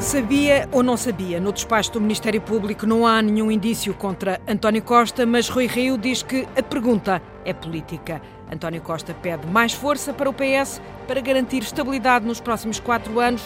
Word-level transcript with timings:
Sabia 0.00 0.66
ou 0.72 0.82
não 0.82 0.96
sabia? 0.96 1.38
No 1.38 1.52
despacho 1.52 1.92
do 1.92 2.00
Ministério 2.00 2.40
Público 2.40 2.86
não 2.86 3.06
há 3.06 3.20
nenhum 3.20 3.50
indício 3.50 3.92
contra 3.92 4.40
António 4.48 4.82
Costa, 4.82 5.26
mas 5.26 5.50
Rui 5.50 5.66
Rio 5.66 5.98
diz 5.98 6.22
que 6.22 6.48
a 6.56 6.62
pergunta 6.62 7.22
é 7.44 7.52
política. 7.52 8.20
António 8.50 8.80
Costa 8.80 9.12
pede 9.12 9.46
mais 9.46 9.74
força 9.74 10.14
para 10.14 10.28
o 10.30 10.32
PS 10.32 10.80
para 11.06 11.20
garantir 11.20 11.62
estabilidade 11.62 12.26
nos 12.26 12.40
próximos 12.40 12.80
quatro 12.80 13.20
anos. 13.20 13.42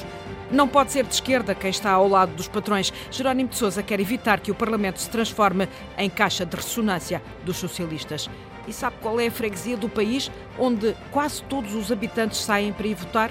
Não 0.49 0.69
pode 0.69 0.93
ser 0.93 1.05
de 1.05 1.15
esquerda 1.15 1.57
quem 1.57 1.71
está 1.71 1.91
ao 1.91 2.09
lado 2.09 2.33
dos 2.37 2.47
patrões. 2.47 2.93
Jerónimo 3.11 3.49
de 3.49 3.57
Sousa 3.57 3.83
quer 3.83 3.99
evitar 3.99 4.39
que 4.39 4.53
o 4.53 4.55
Parlamento 4.55 5.01
se 5.01 5.11
transforme 5.11 5.69
em 5.99 6.09
caixa 6.09 6.47
de 6.47 6.55
ressonância 6.55 7.21
dos 7.45 7.57
socialistas. 7.57 8.31
E 8.69 8.73
sabe 8.73 8.97
qual 9.03 9.19
é 9.19 9.27
a 9.27 9.31
freguesia 9.31 9.77
do 9.77 9.89
país 9.89 10.31
onde 10.57 10.95
quase 11.11 11.43
todos 11.43 11.75
os 11.75 11.91
habitantes 11.91 12.39
saem 12.39 12.73
para 12.73 12.87
ir 12.87 12.95
votar? 12.95 13.31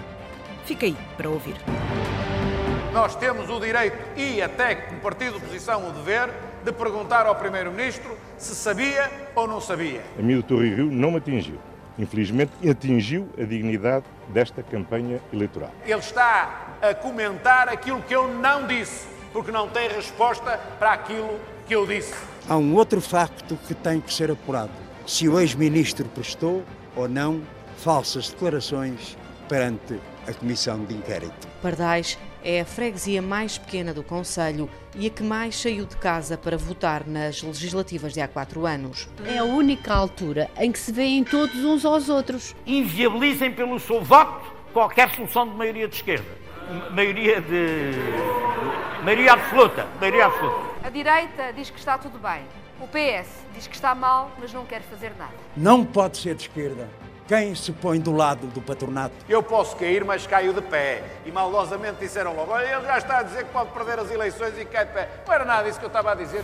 Fica 0.66 0.86
aí 0.86 0.98
para 1.16 1.30
ouvir. 1.30 1.56
Nós 2.94 3.16
temos 3.16 3.50
o 3.50 3.60
direito 3.60 3.98
e 4.16 4.40
até 4.40 4.76
como 4.76 5.00
partido 5.00 5.32
de 5.32 5.38
oposição 5.38 5.90
o 5.90 5.92
dever 5.94 6.30
de 6.64 6.72
perguntar 6.72 7.26
ao 7.26 7.36
Primeiro-Ministro 7.36 8.16
se 8.38 8.54
sabia 8.54 9.12
ou 9.34 9.48
não 9.48 9.60
sabia. 9.60 10.04
A 10.18 10.22
mim 10.22 10.36
o 10.36 10.44
Torre 10.44 10.76
Rio 10.76 10.86
não 10.92 11.10
me 11.10 11.18
atingiu. 11.18 11.58
Infelizmente 11.98 12.52
atingiu 12.70 13.28
a 13.36 13.44
dignidade 13.46 14.06
desta 14.28 14.62
campanha 14.62 15.20
eleitoral. 15.34 15.72
Ele 15.84 16.00
está 16.00 16.76
a 16.84 16.94
comentar 16.94 17.68
aquilo 17.68 18.00
que 18.04 18.16
eu 18.16 18.28
não 18.28 18.68
disse, 18.68 19.08
porque 19.34 19.52
não 19.52 19.68
tem 19.68 19.90
resposta 19.90 20.60
para 20.78 20.94
aquilo 20.94 21.40
que 21.68 21.74
eu 21.74 21.88
disse. 21.88 22.14
Há 22.48 22.58
um 22.58 22.76
outro 22.76 23.02
facto 23.02 23.58
que 23.68 23.74
tem 23.74 24.00
que 24.00 24.14
ser 24.14 24.30
apurado. 24.30 24.72
Se 25.08 25.28
o 25.28 25.40
ex-ministro 25.40 26.08
prestou 26.10 26.64
ou 26.96 27.08
não 27.08 27.42
falsas 27.78 28.30
declarações 28.30 29.18
perante 29.50 30.00
a 30.28 30.34
comissão 30.34 30.86
de 30.86 30.94
inquérito. 30.94 31.48
Pardais 31.60 32.20
é 32.44 32.62
a 32.62 32.66
freguesia 32.66 33.22
mais 33.22 33.58
pequena 33.58 33.94
do 33.94 34.04
Conselho 34.04 34.70
e 34.96 35.08
a 35.08 35.10
que 35.10 35.24
mais 35.24 35.56
saiu 35.56 35.86
de 35.86 35.96
casa 35.98 36.38
para 36.38 36.58
votar 36.58 37.08
nas 37.08 37.42
legislativas 37.42 38.14
de 38.14 38.22
há 38.22 38.28
quatro 38.28 38.66
anos. 38.66 39.08
É 39.26 39.38
a 39.38 39.44
única 39.44 39.94
altura 39.94 40.50
em 40.58 40.72
que 40.72 40.80
se 40.80 40.92
veem 40.92 41.24
todos 41.24 41.56
uns 41.64 41.86
aos 41.86 42.10
outros. 42.10 42.56
Inviabilizem 42.66 43.52
pelo 43.52 43.80
seu 43.80 44.04
voto 44.04 44.54
qualquer 44.74 45.10
solução 45.16 45.48
de 45.48 45.56
maioria 45.56 45.88
de 45.88 45.96
esquerda. 45.96 46.44
Maioria 46.92 47.42
de. 47.42 47.92
maioria 49.04 49.34
absoluta. 49.34 49.88
Maioria 50.00 50.26
absoluta. 50.26 50.74
A 50.84 50.90
direita 50.90 51.54
diz 51.54 51.70
que 51.70 51.80
está 51.80 51.98
tudo 51.98 52.20
bem. 52.20 52.42
O 52.80 52.88
PS 52.88 53.46
diz 53.54 53.68
que 53.68 53.76
está 53.76 53.96
mal, 53.96 54.32
mas 54.40 54.52
não 54.52 54.66
quer 54.66 54.82
fazer 54.82 55.14
nada. 55.18 55.34
Não 55.56 55.86
pode 55.86 56.18
ser 56.18 56.36
de 56.36 56.44
esquerda 56.44 56.90
quem 57.34 57.56
se 57.56 57.72
põe 57.72 58.00
do 58.00 58.12
lado 58.12 58.46
do 58.46 58.62
patronato? 58.62 59.16
Eu 59.28 59.42
posso 59.42 59.76
cair, 59.76 60.06
mas 60.06 60.28
caio 60.28 60.54
de 60.54 60.62
pé. 60.62 61.04
E 61.26 61.32
maldosamente 61.32 61.98
disseram 62.00 62.36
logo: 62.36 62.52
olha, 62.52 62.76
ele 62.76 62.86
já 62.86 63.00
está 63.00 63.18
a 63.18 63.24
dizer 63.24 63.46
que 63.46 63.52
pode 63.52 63.72
perder 63.72 63.98
as 63.98 64.12
eleições 64.12 64.56
e 64.56 64.64
cai 64.66 64.86
de 64.86 64.94
pé. 64.94 65.10
Não 65.26 65.34
era 65.34 65.44
nada 65.44 65.68
isso 65.68 65.80
que 65.80 65.86
eu 65.86 65.88
estava 65.88 66.12
a 66.12 66.16
dizer. 66.16 66.44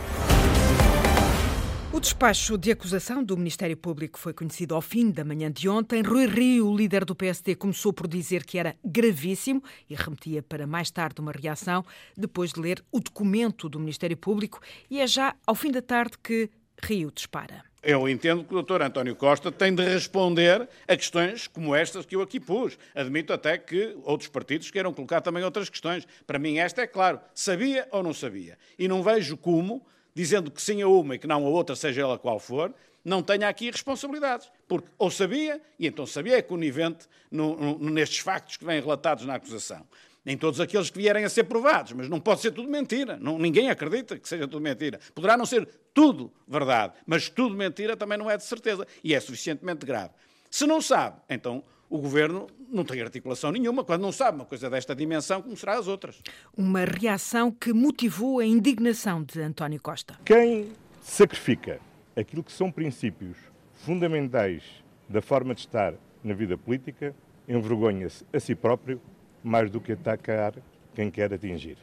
O 1.92 2.00
despacho 2.00 2.58
de 2.58 2.72
acusação 2.72 3.22
do 3.22 3.36
Ministério 3.36 3.76
Público 3.76 4.18
foi 4.18 4.32
conhecido 4.32 4.74
ao 4.74 4.80
fim 4.80 5.12
da 5.12 5.24
manhã 5.24 5.48
de 5.48 5.68
ontem. 5.68 6.02
Rui 6.02 6.26
Rio, 6.26 6.68
o 6.68 6.76
líder 6.76 7.04
do 7.04 7.14
PSD, 7.14 7.54
começou 7.54 7.92
por 7.92 8.08
dizer 8.08 8.44
que 8.44 8.58
era 8.58 8.74
gravíssimo 8.84 9.62
e 9.88 9.94
remetia 9.94 10.42
para 10.42 10.66
mais 10.66 10.90
tarde 10.90 11.20
uma 11.20 11.30
reação, 11.30 11.84
depois 12.16 12.52
de 12.52 12.60
ler 12.60 12.82
o 12.90 12.98
documento 12.98 13.68
do 13.68 13.78
Ministério 13.78 14.16
Público. 14.16 14.58
E 14.90 15.00
é 15.00 15.06
já 15.06 15.36
ao 15.46 15.54
fim 15.54 15.70
da 15.70 15.82
tarde 15.82 16.18
que 16.20 16.50
Rio 16.82 17.12
dispara. 17.12 17.69
Eu 17.82 18.06
entendo 18.06 18.44
que 18.44 18.54
o 18.54 18.62
Dr. 18.62 18.82
António 18.82 19.16
Costa 19.16 19.50
tem 19.50 19.74
de 19.74 19.82
responder 19.82 20.68
a 20.86 20.96
questões 20.96 21.46
como 21.46 21.74
estas 21.74 22.04
que 22.04 22.14
eu 22.14 22.20
aqui 22.20 22.38
pus. 22.38 22.76
Admito 22.94 23.32
até 23.32 23.56
que 23.56 23.96
outros 24.02 24.28
partidos 24.28 24.70
queiram 24.70 24.92
colocar 24.92 25.22
também 25.22 25.42
outras 25.42 25.70
questões. 25.70 26.06
Para 26.26 26.38
mim, 26.38 26.58
esta 26.58 26.82
é 26.82 26.86
claro: 26.86 27.18
sabia 27.34 27.88
ou 27.90 28.02
não 28.02 28.12
sabia? 28.12 28.58
E 28.78 28.86
não 28.86 29.02
vejo 29.02 29.34
como, 29.34 29.86
dizendo 30.14 30.50
que 30.50 30.60
sim 30.60 30.82
a 30.82 30.88
uma 30.88 31.14
e 31.14 31.18
que 31.18 31.26
não 31.26 31.46
a 31.46 31.48
outra, 31.48 31.74
seja 31.74 32.02
ela 32.02 32.18
qual 32.18 32.38
for, 32.38 32.74
não 33.02 33.22
tenha 33.22 33.48
aqui 33.48 33.70
responsabilidades. 33.70 34.52
Porque 34.68 34.86
ou 34.98 35.10
sabia, 35.10 35.58
e 35.78 35.86
então 35.86 36.04
sabia 36.04 36.36
é 36.36 36.42
conivente 36.42 37.06
no, 37.30 37.56
no, 37.56 37.90
nestes 37.90 38.18
factos 38.18 38.58
que 38.58 38.64
vêm 38.64 38.78
relatados 38.78 39.24
na 39.24 39.36
acusação 39.36 39.86
nem 40.24 40.36
todos 40.36 40.60
aqueles 40.60 40.90
que 40.90 40.98
vierem 40.98 41.24
a 41.24 41.28
ser 41.28 41.44
provados, 41.44 41.92
mas 41.92 42.08
não 42.08 42.20
pode 42.20 42.40
ser 42.40 42.50
tudo 42.50 42.68
mentira. 42.68 43.16
Não, 43.20 43.38
ninguém 43.38 43.70
acredita 43.70 44.18
que 44.18 44.28
seja 44.28 44.46
tudo 44.46 44.60
mentira. 44.60 45.00
Poderá 45.14 45.36
não 45.36 45.46
ser 45.46 45.66
tudo 45.94 46.32
verdade, 46.46 46.94
mas 47.06 47.28
tudo 47.28 47.54
mentira 47.54 47.96
também 47.96 48.18
não 48.18 48.30
é 48.30 48.36
de 48.36 48.44
certeza 48.44 48.86
e 49.02 49.14
é 49.14 49.20
suficientemente 49.20 49.86
grave. 49.86 50.10
Se 50.50 50.66
não 50.66 50.80
sabe, 50.82 51.20
então 51.28 51.62
o 51.88 51.98
governo 51.98 52.46
não 52.68 52.84
tem 52.84 53.00
articulação 53.00 53.50
nenhuma. 53.50 53.82
Quando 53.82 54.02
não 54.02 54.12
sabe 54.12 54.36
uma 54.36 54.44
coisa 54.44 54.70
desta 54.70 54.94
dimensão, 54.94 55.42
como 55.42 55.56
será 55.56 55.78
as 55.78 55.88
outras? 55.88 56.22
Uma 56.56 56.84
reação 56.84 57.50
que 57.50 57.72
motivou 57.72 58.38
a 58.38 58.46
indignação 58.46 59.22
de 59.22 59.40
António 59.40 59.80
Costa. 59.80 60.16
Quem 60.24 60.72
sacrifica 61.02 61.80
aquilo 62.16 62.44
que 62.44 62.52
são 62.52 62.70
princípios 62.70 63.36
fundamentais 63.84 64.62
da 65.08 65.20
forma 65.20 65.54
de 65.54 65.60
estar 65.60 65.94
na 66.22 66.34
vida 66.34 66.56
política 66.56 67.14
envergonha-se 67.48 68.24
a 68.32 68.38
si 68.38 68.54
próprio 68.54 69.00
mais 69.42 69.70
do 69.70 69.80
que 69.80 69.92
atacar 69.92 70.54
quem 70.94 71.10
quer 71.10 71.32
atingir. 71.32 71.76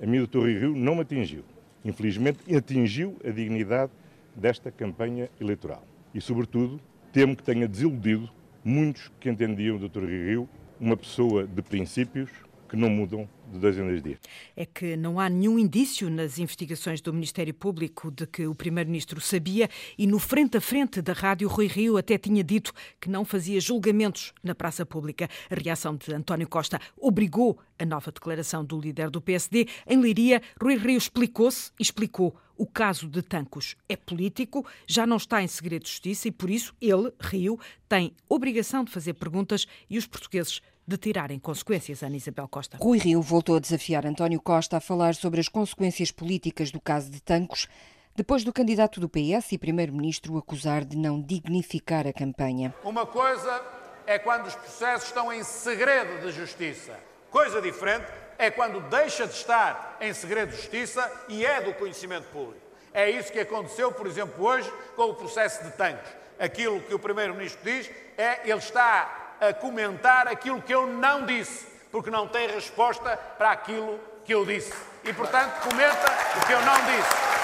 A 0.00 0.06
mim, 0.06 0.18
o 0.18 0.40
Rio 0.44 0.74
não 0.74 0.96
me 0.96 1.02
atingiu. 1.02 1.44
Infelizmente, 1.84 2.38
atingiu 2.54 3.16
a 3.24 3.30
dignidade 3.30 3.92
desta 4.34 4.70
campanha 4.70 5.28
eleitoral. 5.40 5.84
E, 6.14 6.20
sobretudo, 6.20 6.80
temo 7.12 7.36
que 7.36 7.42
tenha 7.42 7.68
desiludido 7.68 8.28
muitos 8.64 9.10
que 9.20 9.28
entendiam 9.28 9.76
o 9.76 9.88
Dr. 9.88 10.04
Rio 10.04 10.48
uma 10.80 10.96
pessoa 10.96 11.46
de 11.46 11.62
princípios 11.62 12.30
que 12.74 12.80
não 12.80 12.90
mudam 12.90 13.28
de 13.52 13.58
dois 13.58 13.78
em 13.78 13.82
dois 13.82 14.02
dias. 14.02 14.18
É 14.56 14.66
que 14.66 14.96
não 14.96 15.20
há 15.20 15.28
nenhum 15.28 15.58
indício 15.58 16.10
nas 16.10 16.38
investigações 16.38 17.00
do 17.00 17.12
Ministério 17.12 17.54
Público 17.54 18.10
de 18.10 18.26
que 18.26 18.46
o 18.46 18.54
Primeiro-Ministro 18.54 19.20
sabia 19.20 19.68
e 19.96 20.06
no 20.06 20.18
frente 20.18 20.56
a 20.56 20.60
frente 20.60 21.00
da 21.00 21.12
rádio 21.12 21.48
Rui 21.48 21.66
Rio 21.66 21.96
até 21.96 22.18
tinha 22.18 22.42
dito 22.42 22.72
que 23.00 23.08
não 23.08 23.24
fazia 23.24 23.60
julgamentos 23.60 24.32
na 24.42 24.54
praça 24.54 24.84
pública. 24.84 25.28
A 25.50 25.54
reação 25.54 25.96
de 25.96 26.12
António 26.12 26.48
Costa 26.48 26.80
obrigou 26.96 27.58
a 27.78 27.84
nova 27.84 28.10
declaração 28.10 28.64
do 28.64 28.80
líder 28.80 29.10
do 29.10 29.20
PSD. 29.20 29.66
Em 29.86 30.00
Leiria, 30.00 30.42
Rui 30.60 30.76
Rio 30.76 30.98
explicou-se 30.98 31.70
e 31.78 31.82
explicou 31.82 32.36
o 32.56 32.66
caso 32.66 33.08
de 33.08 33.20
Tancos 33.20 33.76
é 33.88 33.96
político, 33.96 34.64
já 34.86 35.06
não 35.06 35.16
está 35.16 35.42
em 35.42 35.48
segredo 35.48 35.84
de 35.84 35.90
justiça 35.90 36.28
e, 36.28 36.30
por 36.30 36.48
isso, 36.48 36.72
ele, 36.80 37.12
Rio, 37.20 37.58
tem 37.88 38.14
obrigação 38.28 38.84
de 38.84 38.92
fazer 38.92 39.14
perguntas 39.14 39.66
e 39.90 39.98
os 39.98 40.06
portugueses 40.06 40.60
de 40.86 40.96
tirarem 40.96 41.38
consequências, 41.38 42.02
Ana 42.02 42.16
Isabel 42.16 42.46
Costa. 42.48 42.78
Rui 42.80 42.98
Rio 42.98 43.22
voltou 43.22 43.56
a 43.56 43.60
desafiar 43.60 44.06
António 44.06 44.40
Costa 44.40 44.76
a 44.76 44.80
falar 44.80 45.14
sobre 45.14 45.40
as 45.40 45.48
consequências 45.48 46.10
políticas 46.10 46.70
do 46.70 46.80
caso 46.80 47.10
de 47.10 47.20
Tancos, 47.22 47.68
depois 48.14 48.44
do 48.44 48.52
candidato 48.52 49.00
do 49.00 49.08
PS 49.08 49.52
e 49.52 49.58
primeiro-ministro 49.58 50.36
acusar 50.36 50.84
de 50.84 50.96
não 50.96 51.20
dignificar 51.20 52.06
a 52.06 52.12
campanha. 52.12 52.74
Uma 52.84 53.06
coisa 53.06 53.62
é 54.06 54.18
quando 54.18 54.46
os 54.46 54.54
processos 54.54 55.08
estão 55.08 55.32
em 55.32 55.42
segredo 55.42 56.20
de 56.20 56.32
justiça. 56.32 56.98
Coisa 57.30 57.60
diferente 57.60 58.06
é 58.38 58.50
quando 58.50 58.80
deixa 58.88 59.26
de 59.26 59.32
estar 59.32 59.96
em 60.00 60.12
segredo 60.12 60.50
de 60.50 60.56
justiça 60.56 61.10
e 61.28 61.44
é 61.44 61.60
do 61.60 61.74
conhecimento 61.74 62.28
público. 62.28 62.60
É 62.92 63.10
isso 63.10 63.32
que 63.32 63.40
aconteceu, 63.40 63.90
por 63.90 64.06
exemplo, 64.06 64.44
hoje 64.44 64.70
com 64.94 65.04
o 65.04 65.14
processo 65.14 65.64
de 65.64 65.70
Tancos. 65.72 66.08
Aquilo 66.38 66.80
que 66.80 66.94
o 66.94 66.98
primeiro-ministro 66.98 67.60
diz 67.64 67.90
é 68.16 68.48
ele 68.48 68.58
está 68.58 69.23
a 69.40 69.52
comentar 69.52 70.28
aquilo 70.28 70.60
que 70.62 70.74
eu 70.74 70.86
não 70.86 71.24
disse, 71.24 71.66
porque 71.90 72.10
não 72.10 72.26
tem 72.26 72.48
resposta 72.48 73.16
para 73.38 73.52
aquilo 73.52 73.98
que 74.24 74.34
eu 74.34 74.44
disse. 74.44 74.72
E, 75.04 75.12
portanto, 75.12 75.60
comenta 75.62 76.12
o 76.36 76.46
que 76.46 76.52
eu 76.52 76.60
não 76.62 76.76
disse. 76.86 77.34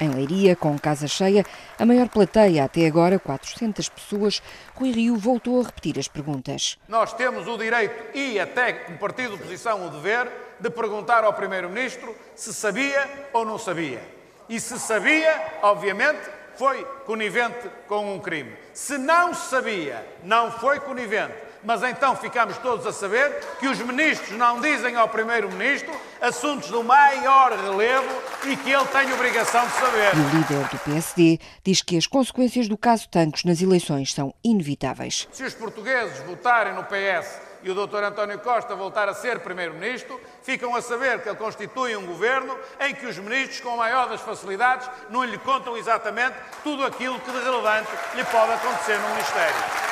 Em 0.00 0.10
Leiria, 0.10 0.54
com 0.54 0.78
casa 0.78 1.08
cheia, 1.08 1.44
a 1.76 1.84
maior 1.84 2.08
plateia 2.08 2.64
até 2.64 2.86
agora, 2.86 3.18
400 3.18 3.88
pessoas, 3.88 4.40
Rui 4.76 4.92
Rio 4.92 5.16
voltou 5.16 5.60
a 5.60 5.64
repetir 5.64 5.98
as 5.98 6.06
perguntas. 6.06 6.78
Nós 6.86 7.12
temos 7.12 7.48
o 7.48 7.58
direito 7.58 8.16
e 8.16 8.38
até 8.38 8.72
como 8.72 8.96
partido 8.98 9.30
de 9.30 9.42
oposição 9.42 9.86
o 9.86 9.90
dever 9.90 10.30
de 10.60 10.70
perguntar 10.70 11.24
ao 11.24 11.32
Primeiro-Ministro 11.32 12.14
se 12.36 12.54
sabia 12.54 13.28
ou 13.32 13.44
não 13.44 13.58
sabia. 13.58 14.00
E 14.48 14.60
se 14.60 14.78
sabia, 14.78 15.58
obviamente, 15.62 16.20
foi 16.58 16.84
conivente 17.06 17.70
com 17.86 18.14
um 18.14 18.18
crime. 18.18 18.52
Se 18.74 18.98
não 18.98 19.32
sabia, 19.32 20.04
não 20.24 20.50
foi 20.50 20.80
conivente. 20.80 21.34
Mas 21.64 21.82
então 21.82 22.14
ficamos 22.16 22.56
todos 22.58 22.86
a 22.86 22.92
saber 22.92 23.32
que 23.58 23.66
os 23.66 23.78
ministros 23.78 24.36
não 24.36 24.60
dizem 24.60 24.96
ao 24.96 25.08
primeiro-ministro 25.08 25.92
assuntos 26.20 26.68
do 26.68 26.82
maior 26.82 27.52
relevo 27.52 28.08
e 28.44 28.56
que 28.56 28.70
ele 28.70 28.86
tem 28.86 29.12
obrigação 29.12 29.66
de 29.66 29.72
saber. 29.72 30.10
E 30.14 30.20
o 30.20 30.38
líder 30.38 30.68
do 30.68 30.78
PSD 30.78 31.38
diz 31.64 31.82
que 31.82 31.96
as 31.96 32.06
consequências 32.06 32.68
do 32.68 32.76
caso 32.76 33.08
Tancos 33.08 33.44
nas 33.44 33.60
eleições 33.60 34.12
são 34.12 34.34
inevitáveis. 34.42 35.28
Se 35.32 35.44
os 35.44 35.54
portugueses 35.54 36.18
votarem 36.20 36.74
no 36.74 36.84
PS 36.84 37.47
e 37.62 37.70
o 37.70 37.74
Dr. 37.74 38.02
António 38.04 38.38
Costa 38.38 38.74
voltar 38.74 39.08
a 39.08 39.14
ser 39.14 39.40
Primeiro-Ministro, 39.40 40.20
ficam 40.42 40.74
a 40.74 40.82
saber 40.82 41.22
que 41.22 41.28
ele 41.28 41.36
constitui 41.36 41.96
um 41.96 42.06
governo 42.06 42.56
em 42.80 42.94
que 42.94 43.06
os 43.06 43.18
ministros, 43.18 43.60
com 43.60 43.70
a 43.70 43.76
maior 43.76 44.08
das 44.08 44.20
facilidades, 44.20 44.88
não 45.10 45.24
lhe 45.24 45.38
contam 45.38 45.76
exatamente 45.76 46.36
tudo 46.62 46.84
aquilo 46.84 47.18
que 47.20 47.30
de 47.30 47.38
relevante 47.38 47.90
lhe 48.14 48.24
pode 48.24 48.52
acontecer 48.52 48.98
no 48.98 49.08
Ministério. 49.10 49.88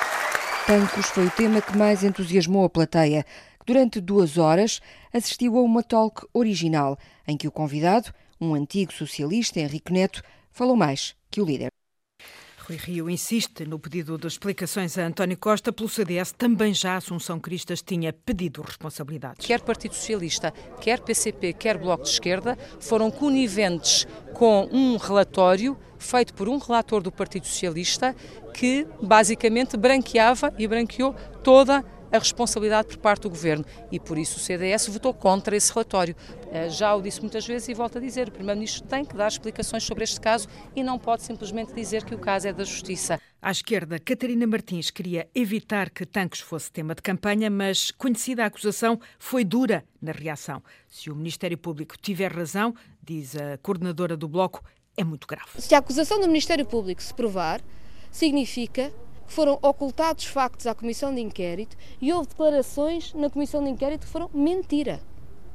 Tancos 0.67 1.07
foi 1.07 1.27
o 1.27 1.31
tema 1.31 1.61
que 1.61 1.77
mais 1.77 2.03
entusiasmou 2.03 2.65
a 2.65 2.71
plateia, 2.71 3.25
durante 3.67 4.01
duas 4.01 4.39
horas, 4.39 4.81
assistiu 5.13 5.57
a 5.59 5.63
uma 5.63 5.83
talk 5.83 6.27
original, 6.33 6.99
em 7.27 7.37
que 7.37 7.49
o 7.49 7.53
convidado, 7.53 8.13
um 8.41 8.55
antigo 8.55 8.93
socialista, 8.93 9.61
Henrique 9.61 9.93
Neto, 9.93 10.23
falou 10.51 10.77
mais 10.77 11.15
que 11.31 11.41
o 11.41 11.45
líder. 11.45 11.69
Rui 12.69 12.79
Rio 12.79 13.09
insiste 13.09 13.65
no 13.65 13.79
pedido 13.79 14.19
de 14.19 14.27
explicações 14.27 14.99
a 14.99 15.07
António 15.07 15.39
Costa 15.39 15.73
pelo 15.73 15.89
CDS. 15.89 16.33
Também 16.33 16.75
já 16.75 16.97
Assunção 16.97 17.39
Cristas 17.39 17.81
tinha 17.81 18.13
pedido 18.13 18.61
responsabilidades. 18.61 19.47
Quer 19.47 19.61
Partido 19.61 19.95
Socialista, 19.95 20.53
quer 20.81 20.99
PCP, 21.01 21.53
quer 21.53 21.79
Bloco 21.79 22.03
de 22.03 22.11
Esquerda 22.11 22.59
foram 22.81 23.09
coniventes 23.09 24.05
com 24.35 24.69
um 24.73 24.97
relatório 24.97 25.79
feito 25.97 26.35
por 26.35 26.49
um 26.49 26.59
relator 26.59 27.01
do 27.01 27.13
Partido 27.13 27.47
Socialista 27.47 28.17
que 28.53 28.85
basicamente 29.01 29.77
branqueava 29.77 30.53
e 30.59 30.67
branqueou 30.67 31.15
toda 31.45 31.79
a 31.79 31.96
a 32.11 32.19
responsabilidade 32.19 32.89
por 32.89 32.99
parte 32.99 33.23
do 33.23 33.31
Governo 33.31 33.65
e 33.91 33.99
por 33.99 34.19
isso 34.19 34.37
o 34.37 34.41
CDS 34.41 34.89
votou 34.89 35.13
contra 35.13 35.57
esse 35.57 35.73
relatório. 35.73 36.15
Eh, 36.51 36.69
já 36.69 36.95
o 36.95 37.03
disse 37.03 37.21
muitas 37.21 37.47
vezes 37.47 37.69
e 37.69 37.75
volto 37.75 37.99
a 37.99 38.01
dizer, 38.01 38.29
o 38.29 38.33
Primeiro-Ministro 38.33 38.85
tem 38.85 39.05
que 39.05 39.17
dar 39.17 39.29
explicações 39.29 39.85
sobre 39.85 40.05
este 40.05 40.21
caso 40.21 40.49
e 40.75 40.83
não 40.83 40.99
pode 40.99 41.23
simplesmente 41.23 41.73
dizer 41.73 42.05
que 42.05 42.15
o 42.15 42.19
caso 42.19 42.49
é 42.49 42.53
da 42.53 42.65
Justiça. 42.65 43.21
À 43.41 43.51
esquerda, 43.51 43.99
Catarina 43.99 44.47
Martins 44.47 44.91
queria 44.91 45.29
evitar 45.35 45.91
que 45.91 46.05
Tancos 46.05 46.41
fosse 46.41 46.73
tema 46.73 46.95
de 46.95 47.03
campanha, 47.03 47.49
mas 47.49 47.91
conhecida 47.93 48.43
a 48.43 48.47
acusação, 48.47 48.99
foi 49.19 49.45
dura 49.45 49.85
na 50.01 50.11
reação. 50.11 50.63
Se 50.89 51.11
o 51.11 51.15
Ministério 51.15 51.57
Público 51.57 51.97
tiver 51.97 52.33
razão, 52.33 52.75
diz 53.03 53.37
a 53.37 53.57
coordenadora 53.59 54.17
do 54.17 54.27
Bloco, 54.27 54.65
é 54.97 55.05
muito 55.05 55.27
grave. 55.27 55.51
Se 55.59 55.75
a 55.75 55.79
acusação 55.79 56.19
do 56.19 56.27
Ministério 56.27 56.65
Público 56.65 57.03
se 57.03 57.15
provar, 57.15 57.61
significa 58.11 58.93
foram 59.27 59.59
ocultados 59.63 60.25
factos 60.25 60.67
à 60.67 60.75
Comissão 60.75 61.15
de 61.15 61.21
Inquérito 61.21 61.77
e 62.01 62.13
houve 62.13 62.29
declarações 62.29 63.13
na 63.15 63.29
Comissão 63.29 63.63
de 63.63 63.71
Inquérito 63.71 64.07
que 64.07 64.13
foram 64.13 64.31
mentira. 64.33 65.01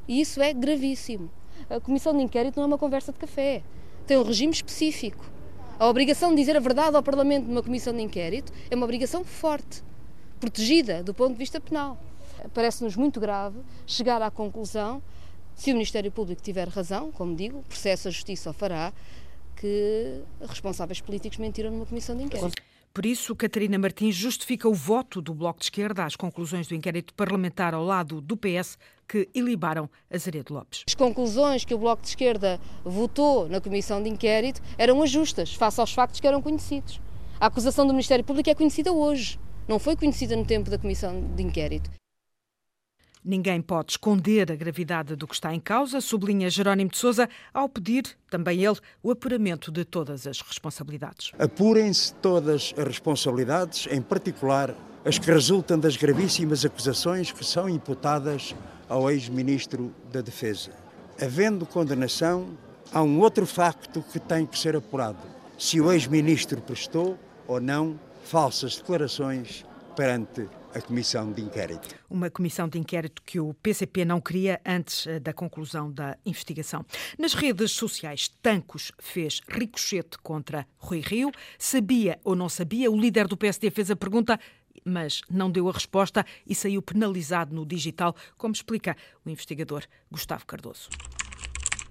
E 0.08 0.22
isso 0.22 0.42
é 0.42 0.54
gravíssimo. 0.54 1.30
A 1.70 1.80
Comissão 1.80 2.16
de 2.16 2.24
Inquérito 2.24 2.58
não 2.58 2.64
é 2.64 2.68
uma 2.68 2.78
conversa 2.78 3.12
de 3.12 3.20
café, 3.20 3.64
tem 4.06 4.18
um 4.18 4.24
regime 4.24 4.52
específico. 4.52 5.24
A 5.80 5.88
obrigação 5.88 6.30
de 6.32 6.36
dizer 6.36 6.56
a 6.56 6.60
verdade 6.60 6.96
ao 6.96 7.04
Parlamento 7.04 7.48
numa 7.48 7.64
Comissão 7.64 7.94
de 7.94 8.02
Inquérito 8.02 8.52
é 8.70 8.76
uma 8.76 8.86
obrigação 8.86 9.24
forte, 9.24 9.84
protegida 10.40 11.04
do 11.04 11.14
ponto 11.14 11.34
de 11.34 11.38
vista 11.38 11.60
penal. 11.60 11.98
Parece-nos 12.54 12.96
muito 12.96 13.20
grave 13.20 13.60
chegar 13.86 14.22
à 14.22 14.30
conclusão, 14.30 15.02
se 15.56 15.72
o 15.72 15.74
Ministério 15.74 16.12
Público 16.12 16.42
tiver 16.42 16.68
razão, 16.68 17.12
como 17.12 17.36
digo, 17.36 17.60
o 17.60 17.64
processo 17.64 18.08
a 18.08 18.12
Justiça 18.12 18.50
o 18.50 18.54
fará, 18.54 18.92
que 19.56 20.22
responsáveis 20.42 21.02
políticos 21.02 21.38
mentiram 21.38 21.72
numa 21.72 21.86
Comissão 21.86 22.16
de 22.18 22.24
Inquérito. 22.24 22.71
Por 22.94 23.06
isso, 23.06 23.34
Catarina 23.34 23.80
Martins 23.80 24.16
justifica 24.16 24.68
o 24.68 24.74
voto 24.74 25.22
do 25.22 25.34
Bloco 25.34 25.60
de 25.60 25.66
Esquerda 25.66 26.04
às 26.04 26.18
conclusões 26.18 26.68
do 26.68 26.76
inquérito 26.76 27.14
parlamentar 27.14 27.74
ao 27.74 27.86
lado 27.86 28.20
do 28.20 28.36
PS 28.36 28.78
que 29.08 29.30
ilibaram 29.34 29.90
Azaredo 30.14 30.54
Lopes. 30.54 30.84
As 30.86 30.96
conclusões 30.96 31.64
que 31.64 31.74
o 31.74 31.78
Bloco 31.78 32.02
de 32.02 32.10
Esquerda 32.10 32.60
votou 32.84 33.48
na 33.48 33.62
comissão 33.62 34.04
de 34.04 34.10
inquérito 34.10 34.62
eram 34.78 35.02
ajustas 35.02 35.54
face 35.54 35.80
aos 35.80 35.94
factos 35.94 36.20
que 36.20 36.28
eram 36.28 36.42
conhecidos. 36.42 37.00
A 37.40 37.46
acusação 37.46 37.88
do 37.88 37.94
Ministério 37.94 38.26
Público 38.26 38.50
é 38.50 38.56
conhecida 38.56 38.92
hoje, 38.92 39.40
não 39.70 39.80
foi 39.80 39.96
conhecida 39.96 40.36
no 40.36 40.46
tempo 40.46 40.70
da 40.70 40.78
comissão 40.78 41.34
de 41.34 41.44
inquérito. 41.44 41.90
Ninguém 43.24 43.62
pode 43.62 43.92
esconder 43.92 44.52
a 44.52 44.56
gravidade 44.56 45.16
do 45.16 45.28
que 45.28 45.36
está 45.36 45.54
em 45.54 45.60
causa, 45.60 46.02
sublinha 46.02 46.50
Jerónimo 46.50 46.90
de 46.90 46.98
Sousa, 46.98 47.30
ao 47.54 47.70
pedir, 47.70 48.18
também 48.32 48.64
ele, 48.64 48.78
o 49.04 49.12
apuramento 49.12 49.72
de 49.72 49.86
todas 49.86 50.26
as 50.26 50.42
responsabilidades. 50.42 51.32
Apurem-se 51.38 52.16
todas 52.16 52.74
as 52.76 52.88
responsabilidades, 52.88 53.88
em 53.92 54.02
particular 54.02 54.76
as 55.06 55.20
que 55.20 55.32
resultam 55.32 55.80
das 55.80 55.96
gravíssimas 55.96 56.66
acusações 56.66 57.32
que 57.32 57.46
são 57.46 57.70
imputadas 57.70 58.56
ao 58.90 59.10
ex-ministro 59.12 59.94
da 60.12 60.22
Defesa. 60.22 60.72
Havendo 61.22 61.66
condenação, 61.66 62.58
há 62.92 63.04
um 63.04 63.20
outro 63.20 63.46
facto 63.46 64.04
que 64.12 64.20
tem 64.20 64.48
que 64.48 64.58
ser 64.58 64.76
apurado: 64.76 65.20
se 65.60 65.80
o 65.80 65.92
ex-ministro 65.92 66.60
prestou 66.60 67.20
ou 67.48 67.62
não 67.62 68.00
falsas 68.24 68.78
declarações 68.78 69.64
perante 69.96 70.48
a 70.74 70.82
comissão 70.82 71.32
de 71.32 71.42
inquérito. 71.42 71.96
Uma 72.10 72.30
comissão 72.30 72.68
de 72.68 72.80
inquérito 72.80 73.22
que 73.26 73.40
o 73.40 73.54
PCP 73.56 74.06
não 74.06 74.22
queria 74.22 74.62
antes 74.66 75.06
eh, 75.06 75.20
da 75.20 75.34
conclusão 75.34 75.92
da 75.92 76.18
investigação. 76.26 76.86
Nas 77.18 77.34
redes 77.34 77.72
sociais, 77.72 78.30
Tancos 78.42 78.92
fez 79.00 79.42
ricochete 79.48 80.18
contra 80.20 80.66
Rui 80.78 81.02
Rio. 81.02 81.32
Sabia 81.58 82.20
ou 82.24 82.36
não 82.36 82.48
sabia? 82.48 82.90
O 82.90 83.00
líder 83.00 83.28
do 83.28 83.38
PSD 83.38 83.70
fez 83.70 83.92
a 83.92 83.96
pergunta 83.96 84.40
mas 84.84 85.22
não 85.30 85.52
deu 85.52 85.70
a 85.70 85.72
resposta 85.72 86.26
e 86.48 86.56
saiu 86.56 86.82
penalizado 86.82 87.54
no 87.54 87.66
digital, 87.66 88.16
como 88.36 88.54
explica 88.54 88.98
o 89.24 89.30
investigador 89.30 89.84
Gustavo 90.10 90.46
Cardoso. 90.46 90.90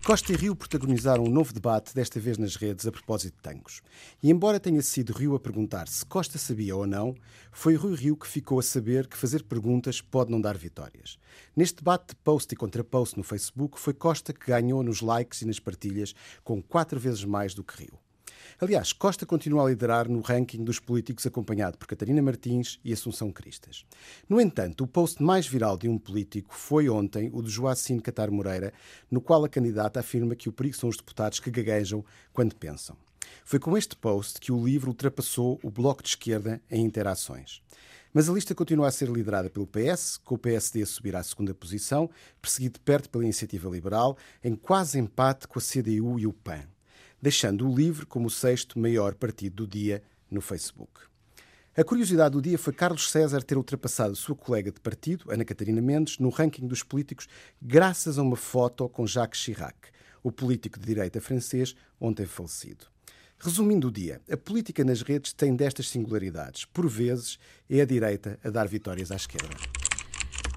Costa 0.04 0.32
e 0.32 0.36
Rio 0.36 0.56
protagonizaram 0.56 1.24
um 1.24 1.30
novo 1.30 1.52
debate, 1.52 1.94
desta 1.94 2.18
vez 2.18 2.38
nas 2.38 2.56
redes, 2.56 2.86
a 2.86 2.90
propósito 2.90 3.34
de 3.34 3.42
tangos. 3.42 3.82
E 4.22 4.30
embora 4.30 4.58
tenha 4.58 4.80
sido 4.80 5.12
Rio 5.12 5.34
a 5.34 5.40
perguntar 5.40 5.88
se 5.88 6.04
Costa 6.06 6.38
sabia 6.38 6.74
ou 6.74 6.86
não, 6.86 7.14
foi 7.52 7.74
Rui 7.74 7.94
Rio 7.94 8.16
que 8.16 8.26
ficou 8.26 8.58
a 8.58 8.62
saber 8.62 9.06
que 9.06 9.16
fazer 9.16 9.44
perguntas 9.44 10.00
pode 10.00 10.30
não 10.30 10.40
dar 10.40 10.56
vitórias. 10.56 11.18
Neste 11.54 11.76
debate 11.76 12.08
de 12.08 12.16
post 12.16 12.52
e 12.52 12.56
contra-post 12.56 13.16
no 13.18 13.22
Facebook, 13.22 13.78
foi 13.78 13.92
Costa 13.92 14.32
que 14.32 14.46
ganhou 14.46 14.82
nos 14.82 15.02
likes 15.02 15.42
e 15.42 15.46
nas 15.46 15.60
partilhas, 15.60 16.14
com 16.42 16.62
quatro 16.62 16.98
vezes 16.98 17.22
mais 17.24 17.52
do 17.54 17.62
que 17.62 17.84
Rio. 17.84 17.98
Aliás, 18.58 18.92
Costa 18.92 19.26
continua 19.26 19.64
a 19.64 19.68
liderar 19.68 20.08
no 20.08 20.20
ranking 20.20 20.64
dos 20.64 20.78
políticos, 20.78 21.26
acompanhado 21.26 21.76
por 21.78 21.86
Catarina 21.86 22.22
Martins 22.22 22.80
e 22.84 22.92
Assunção 22.92 23.30
Cristas. 23.30 23.84
No 24.28 24.40
entanto, 24.40 24.84
o 24.84 24.86
post 24.86 25.22
mais 25.22 25.46
viral 25.46 25.76
de 25.76 25.88
um 25.88 25.98
político 25.98 26.54
foi 26.54 26.88
ontem 26.88 27.30
o 27.32 27.42
de 27.42 27.50
Joacim 27.50 27.98
Catar 28.00 28.30
Moreira, 28.30 28.72
no 29.10 29.20
qual 29.20 29.44
a 29.44 29.48
candidata 29.48 30.00
afirma 30.00 30.34
que 30.34 30.48
o 30.48 30.52
perigo 30.52 30.76
são 30.76 30.88
os 30.88 30.96
deputados 30.96 31.40
que 31.40 31.50
gaguejam 31.50 32.04
quando 32.32 32.56
pensam. 32.56 32.96
Foi 33.44 33.58
com 33.58 33.76
este 33.76 33.96
post 33.96 34.40
que 34.40 34.52
o 34.52 34.64
livro 34.64 34.88
ultrapassou 34.88 35.58
o 35.62 35.70
Bloco 35.70 36.02
de 36.02 36.10
Esquerda 36.10 36.60
em 36.70 36.84
interações. 36.84 37.62
Mas 38.12 38.28
a 38.28 38.32
lista 38.32 38.54
continua 38.54 38.88
a 38.88 38.90
ser 38.90 39.08
liderada 39.08 39.48
pelo 39.48 39.66
PS, 39.66 40.16
com 40.24 40.34
o 40.34 40.38
PSD 40.38 40.82
a 40.82 40.86
subir 40.86 41.14
à 41.14 41.22
segunda 41.22 41.54
posição, 41.54 42.10
perseguido 42.42 42.74
de 42.74 42.80
perto 42.80 43.08
pela 43.08 43.22
Iniciativa 43.22 43.68
Liberal, 43.68 44.16
em 44.42 44.56
quase 44.56 44.98
empate 44.98 45.46
com 45.46 45.60
a 45.60 45.62
CDU 45.62 46.18
e 46.18 46.26
o 46.26 46.32
PAN 46.32 46.66
deixando 47.20 47.68
o 47.68 47.74
LIVRE 47.74 48.06
como 48.06 48.26
o 48.26 48.30
sexto 48.30 48.78
maior 48.78 49.14
partido 49.14 49.64
do 49.64 49.66
dia 49.66 50.02
no 50.30 50.40
Facebook. 50.40 51.10
A 51.76 51.84
curiosidade 51.84 52.32
do 52.32 52.42
dia 52.42 52.58
foi 52.58 52.72
Carlos 52.72 53.10
César 53.10 53.42
ter 53.42 53.56
ultrapassado 53.56 54.16
sua 54.16 54.34
colega 54.34 54.72
de 54.72 54.80
partido, 54.80 55.30
Ana 55.30 55.44
Catarina 55.44 55.80
Mendes, 55.80 56.18
no 56.18 56.28
ranking 56.28 56.66
dos 56.66 56.82
políticos, 56.82 57.28
graças 57.62 58.18
a 58.18 58.22
uma 58.22 58.36
foto 58.36 58.88
com 58.88 59.06
Jacques 59.06 59.40
Chirac, 59.40 59.76
o 60.22 60.32
político 60.32 60.78
de 60.78 60.86
direita 60.86 61.20
francês, 61.20 61.74
ontem 62.00 62.26
falecido. 62.26 62.86
Resumindo 63.38 63.88
o 63.88 63.92
dia, 63.92 64.20
a 64.30 64.36
política 64.36 64.84
nas 64.84 65.00
redes 65.00 65.32
tem 65.32 65.56
destas 65.56 65.88
singularidades. 65.88 66.66
Por 66.66 66.86
vezes, 66.86 67.38
é 67.70 67.80
a 67.80 67.86
direita 67.86 68.38
a 68.44 68.50
dar 68.50 68.68
vitórias 68.68 69.10
à 69.10 69.16
esquerda. 69.16 69.79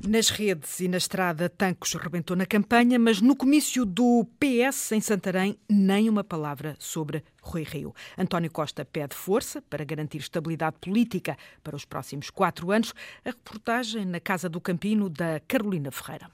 Nas 0.06 0.30
redes 0.30 0.82
e 0.82 0.90
na 0.90 0.98
estrada, 0.98 1.48
Tancos 1.48 1.94
rebentou 1.94 2.36
na 2.36 2.46
campanha, 2.46 3.00
mas 3.00 3.22
no 3.22 3.38
comício 3.38 3.86
do 3.86 4.28
PS 4.38 4.92
em 4.92 5.00
Santarém, 5.00 5.58
nem 5.70 6.10
uma 6.10 6.26
palavra 6.26 6.76
sobre 6.78 7.24
Rui 7.42 7.64
Rio. 7.64 7.96
António 8.18 8.52
Costa 8.52 8.84
pede 8.84 9.16
força 9.16 9.62
para 9.62 9.86
garantir 9.86 10.18
estabilidade 10.18 10.76
política 10.82 11.38
para 11.64 11.74
os 11.74 11.86
próximos 11.86 12.30
quatro 12.30 12.70
anos. 12.70 12.94
A 13.24 13.30
reportagem 13.30 14.04
na 14.04 14.20
Casa 14.20 14.50
do 14.50 14.60
Campino, 14.60 15.10
da 15.10 15.40
Carolina 15.48 15.90
Ferreira. 15.90 16.30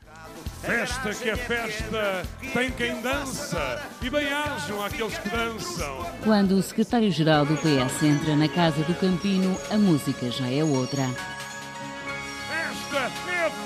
Festa 0.62 1.14
que 1.14 1.30
é 1.30 1.36
festa, 1.36 2.24
tem 2.52 2.72
quem 2.72 3.00
dança 3.04 3.88
e 4.02 4.10
bem-ajam 4.10 4.84
aqueles 4.84 5.16
que 5.20 5.30
dançam. 5.30 6.06
Quando 6.24 6.54
o 6.54 6.64
secretário-geral 6.64 7.46
do 7.46 7.56
PS 7.58 8.02
entra 8.02 8.36
na 8.36 8.50
Casa 8.50 8.82
do 8.84 8.96
Campino, 8.96 9.56
a 9.70 9.78
música 9.78 10.32
já 10.32 10.50
é 10.50 10.64
outra 10.64 11.04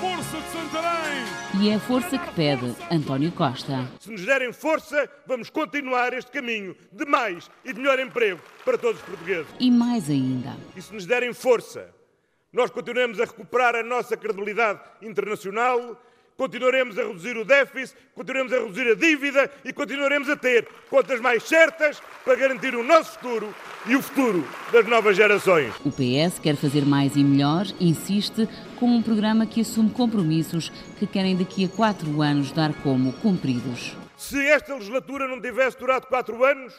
força 0.04 0.36
de 0.36 0.48
Santarém! 0.50 1.24
E 1.62 1.70
é 1.70 1.74
a 1.76 1.80
força 1.80 2.18
que 2.18 2.34
pede 2.34 2.76
António 2.90 3.32
Costa. 3.32 3.88
Se 3.98 4.10
nos 4.10 4.24
derem 4.26 4.52
força, 4.52 5.08
vamos 5.26 5.48
continuar 5.48 6.12
este 6.12 6.30
caminho 6.30 6.76
de 6.92 7.06
mais 7.06 7.50
e 7.64 7.72
de 7.72 7.80
melhor 7.80 7.98
emprego 7.98 8.40
para 8.66 8.76
todos 8.76 9.00
os 9.00 9.06
portugueses. 9.06 9.46
E 9.58 9.70
mais 9.70 10.10
ainda. 10.10 10.54
E 10.76 10.82
se 10.82 10.92
nos 10.92 11.06
derem 11.06 11.32
força, 11.32 11.88
nós 12.52 12.70
continuamos 12.70 13.18
a 13.18 13.24
recuperar 13.24 13.74
a 13.76 13.82
nossa 13.82 14.14
credibilidade 14.14 14.78
internacional 15.00 15.98
continuaremos 16.36 16.98
a 16.98 17.02
reduzir 17.02 17.36
o 17.36 17.44
déficit, 17.44 17.96
continuaremos 18.14 18.52
a 18.52 18.58
reduzir 18.58 18.90
a 18.90 18.94
dívida 18.94 19.50
e 19.64 19.72
continuaremos 19.72 20.28
a 20.28 20.36
ter 20.36 20.66
contas 20.90 21.20
mais 21.20 21.42
certas 21.44 22.02
para 22.24 22.34
garantir 22.34 22.74
o 22.74 22.82
nosso 22.82 23.12
futuro 23.12 23.54
e 23.86 23.94
o 23.94 24.02
futuro 24.02 24.46
das 24.72 24.86
novas 24.86 25.16
gerações. 25.16 25.72
O 25.84 25.90
PS 25.90 26.38
quer 26.40 26.56
fazer 26.56 26.84
mais 26.84 27.16
e 27.16 27.22
melhor, 27.22 27.66
insiste, 27.80 28.48
com 28.84 28.96
um 28.96 29.02
programa 29.02 29.46
que 29.46 29.62
assume 29.62 29.88
compromissos 29.88 30.68
que 30.98 31.06
querem 31.06 31.34
daqui 31.34 31.64
a 31.64 31.68
quatro 31.70 32.20
anos 32.20 32.52
dar 32.52 32.74
como 32.82 33.14
cumpridos. 33.14 33.96
Se 34.14 34.38
esta 34.46 34.74
legislatura 34.74 35.26
não 35.26 35.40
tivesse 35.40 35.78
durado 35.78 36.06
quatro 36.06 36.44
anos, 36.44 36.74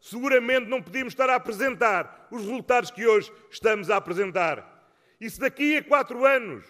seguramente 0.00 0.70
não 0.70 0.80
podíamos 0.80 1.12
estar 1.12 1.28
a 1.28 1.34
apresentar 1.34 2.28
os 2.30 2.40
resultados 2.40 2.90
que 2.90 3.06
hoje 3.06 3.30
estamos 3.50 3.90
a 3.90 3.98
apresentar. 3.98 4.88
E 5.20 5.28
se 5.28 5.38
daqui 5.38 5.76
a 5.76 5.84
quatro 5.84 6.24
anos 6.24 6.64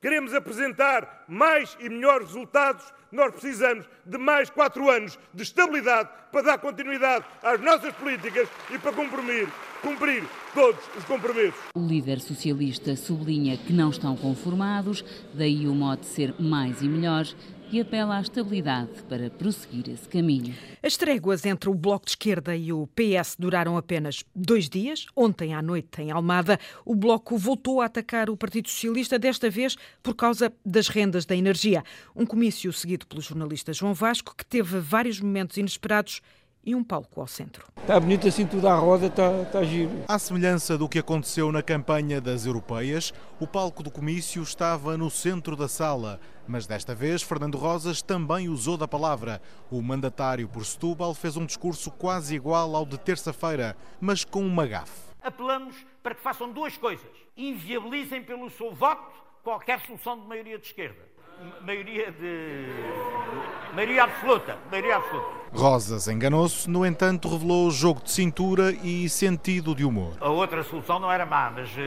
queremos 0.00 0.34
apresentar 0.34 1.24
mais 1.28 1.76
e 1.80 1.88
melhores 1.88 2.28
resultados, 2.28 2.84
nós 3.10 3.32
precisamos 3.32 3.86
de 4.04 4.18
mais 4.18 4.50
quatro 4.50 4.90
anos 4.90 5.18
de 5.32 5.42
estabilidade 5.42 6.08
para 6.30 6.42
dar 6.42 6.58
continuidade 6.58 7.24
às 7.42 7.60
nossas 7.60 7.94
políticas 7.94 8.48
e 8.70 8.78
para 8.78 8.92
cumprir, 8.92 9.48
cumprir 9.80 10.24
todos 10.52 10.80
os 10.96 11.04
compromissos. 11.04 11.60
O 11.74 11.86
líder 11.86 12.20
socialista 12.20 12.94
sublinha 12.96 13.56
que 13.56 13.72
não 13.72 13.90
estão 13.90 14.16
conformados, 14.16 15.04
daí 15.32 15.66
o 15.66 15.74
mote 15.74 16.06
ser 16.06 16.34
mais 16.38 16.82
e 16.82 16.88
melhor 16.88 17.26
e 17.70 17.80
apela 17.80 18.16
à 18.16 18.20
estabilidade 18.20 19.02
para 19.08 19.30
prosseguir 19.30 19.88
esse 19.88 20.08
caminho. 20.08 20.54
As 20.82 20.96
tréguas 20.96 21.44
entre 21.44 21.68
o 21.68 21.74
Bloco 21.74 22.06
de 22.06 22.12
Esquerda 22.12 22.56
e 22.56 22.72
o 22.72 22.86
PS 22.88 23.36
duraram 23.38 23.76
apenas 23.76 24.24
dois 24.34 24.68
dias. 24.68 25.06
Ontem 25.14 25.54
à 25.54 25.60
noite, 25.60 26.00
em 26.00 26.10
Almada, 26.10 26.58
o 26.84 26.94
Bloco 26.94 27.36
voltou 27.36 27.80
a 27.80 27.86
atacar 27.86 28.30
o 28.30 28.36
Partido 28.36 28.68
Socialista, 28.68 29.18
desta 29.18 29.50
vez 29.50 29.76
por 30.02 30.14
causa 30.14 30.52
das 30.64 30.88
rendas 30.88 31.26
da 31.26 31.34
energia. 31.34 31.82
Um 32.14 32.24
comício 32.24 32.72
seguido 32.72 33.06
pelo 33.06 33.20
jornalista 33.20 33.72
João 33.72 33.94
Vasco, 33.94 34.34
que 34.36 34.44
teve 34.44 34.78
vários 34.78 35.20
momentos 35.20 35.56
inesperados 35.56 36.20
e 36.66 36.74
um 36.74 36.82
palco 36.82 37.20
ao 37.20 37.28
centro. 37.28 37.64
Está 37.80 37.98
bonito 38.00 38.26
assim 38.26 38.44
tudo 38.44 38.66
à 38.66 38.74
roda, 38.74 39.06
está, 39.06 39.42
está 39.42 39.62
giro. 39.62 39.92
À 40.08 40.18
semelhança 40.18 40.76
do 40.76 40.88
que 40.88 40.98
aconteceu 40.98 41.52
na 41.52 41.62
campanha 41.62 42.20
das 42.20 42.44
europeias, 42.44 43.14
o 43.38 43.46
palco 43.46 43.84
do 43.84 43.90
comício 43.90 44.42
estava 44.42 44.98
no 44.98 45.08
centro 45.08 45.54
da 45.54 45.68
sala. 45.68 46.20
Mas 46.46 46.66
desta 46.66 46.94
vez, 46.94 47.22
Fernando 47.22 47.58
Rosas 47.58 48.02
também 48.02 48.48
usou 48.48 48.76
da 48.76 48.86
palavra. 48.86 49.40
O 49.70 49.82
mandatário 49.82 50.48
por 50.48 50.64
Setúbal 50.64 51.14
fez 51.14 51.36
um 51.36 51.44
discurso 51.46 51.90
quase 51.90 52.34
igual 52.34 52.74
ao 52.74 52.86
de 52.86 52.98
terça-feira, 52.98 53.76
mas 54.00 54.24
com 54.24 54.46
uma 54.46 54.66
gafe. 54.66 55.06
Apelamos 55.22 55.74
para 56.02 56.14
que 56.14 56.20
façam 56.20 56.52
duas 56.52 56.76
coisas. 56.76 57.10
Inviabilizem 57.36 58.22
pelo 58.22 58.48
seu 58.50 58.74
voto 58.74 59.12
qualquer 59.42 59.80
solução 59.80 60.20
de 60.20 60.26
maioria 60.26 60.58
de 60.58 60.66
esquerda 60.66 61.16
maioria 61.62 62.10
de. 62.12 62.66
maioria 63.74 64.04
absoluta. 64.04 64.58
Maioria 64.70 64.96
absoluta. 64.96 65.28
Rosas 65.52 66.08
enganou-se, 66.08 66.68
no 66.68 66.84
entanto, 66.84 67.28
revelou 67.28 67.70
jogo 67.70 68.02
de 68.02 68.10
cintura 68.10 68.72
e 68.72 69.08
sentido 69.08 69.74
de 69.74 69.84
humor. 69.84 70.16
A 70.20 70.28
outra 70.28 70.62
solução 70.62 70.98
não 70.98 71.10
era 71.10 71.26
má, 71.26 71.50
mas. 71.50 71.70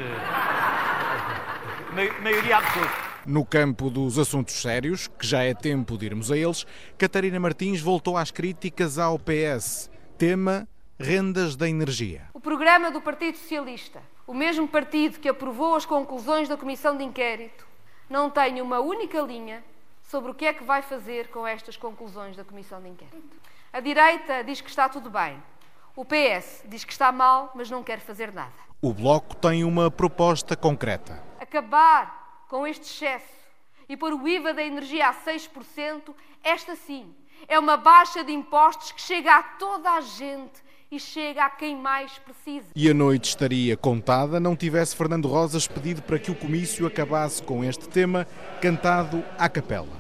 Uh... 1.89 2.21
maioria 2.21 2.57
absoluta. 2.57 3.08
No 3.25 3.45
campo 3.45 3.89
dos 3.89 4.17
assuntos 4.17 4.55
sérios, 4.55 5.07
que 5.07 5.27
já 5.27 5.43
é 5.43 5.53
tempo 5.53 5.97
de 5.97 6.05
irmos 6.05 6.31
a 6.31 6.38
eles, 6.38 6.65
Catarina 6.97 7.39
Martins 7.39 7.81
voltou 7.81 8.17
às 8.17 8.31
críticas 8.31 8.97
ao 8.97 9.19
PS. 9.19 9.89
Tema: 10.17 10.67
rendas 10.97 11.55
da 11.55 11.67
energia. 11.67 12.23
O 12.33 12.39
programa 12.39 12.89
do 12.91 13.01
Partido 13.01 13.38
Socialista, 13.38 14.01
o 14.25 14.33
mesmo 14.33 14.67
partido 14.67 15.19
que 15.19 15.29
aprovou 15.29 15.75
as 15.75 15.85
conclusões 15.85 16.47
da 16.47 16.57
Comissão 16.57 16.95
de 16.95 17.03
Inquérito, 17.03 17.67
não 18.09 18.29
tem 18.29 18.61
uma 18.61 18.79
única 18.79 19.21
linha 19.21 19.63
sobre 20.03 20.31
o 20.31 20.33
que 20.33 20.45
é 20.45 20.53
que 20.53 20.63
vai 20.63 20.81
fazer 20.81 21.27
com 21.27 21.45
estas 21.45 21.77
conclusões 21.77 22.35
da 22.35 22.43
Comissão 22.43 22.81
de 22.81 22.89
Inquérito. 22.89 23.38
A 23.71 23.79
direita 23.79 24.43
diz 24.43 24.61
que 24.61 24.69
está 24.69 24.89
tudo 24.89 25.09
bem. 25.09 25.38
O 25.95 26.03
PS 26.03 26.63
diz 26.67 26.83
que 26.83 26.91
está 26.91 27.11
mal, 27.11 27.51
mas 27.53 27.69
não 27.69 27.83
quer 27.83 27.99
fazer 27.99 28.33
nada. 28.33 28.51
O 28.81 28.93
Bloco 28.93 29.35
tem 29.35 29.63
uma 29.63 29.91
proposta 29.91 30.55
concreta. 30.55 31.21
Acabar 31.39 32.18
com 32.50 32.68
este 32.68 32.84
excesso 32.84 33.39
e 33.88 33.96
pôr 33.96 34.12
o 34.13 34.27
IVA 34.27 34.53
da 34.53 34.63
energia 34.63 35.08
a 35.08 35.13
6%, 35.13 36.13
esta 36.44 36.75
sim, 36.75 37.15
é 37.48 37.58
uma 37.58 37.77
baixa 37.77 38.24
de 38.24 38.34
impostos 38.34 38.91
que 38.91 39.01
chega 39.01 39.36
a 39.36 39.44
toda 39.44 39.89
a 39.91 40.01
gente 40.01 40.62
e 40.91 41.00
chega 41.00 41.46
a 41.46 41.50
quem 41.50 41.75
mais 41.75 42.12
precisa. 42.20 42.68
E 42.75 42.89
a 42.89 42.94
noite 42.94 43.29
estaria 43.29 43.77
contada 43.77 44.39
não 44.39 44.56
tivesse 44.56 44.96
Fernando 44.96 45.27
Rosas 45.27 45.68
pedido 45.68 46.01
para 46.01 46.18
que 46.18 46.32
o 46.32 46.36
comício 46.36 46.86
acabasse 46.86 47.41
com 47.44 47.63
este 47.63 47.88
tema 47.88 48.27
cantado 48.60 49.24
à 49.38 49.48
capela. 49.48 49.96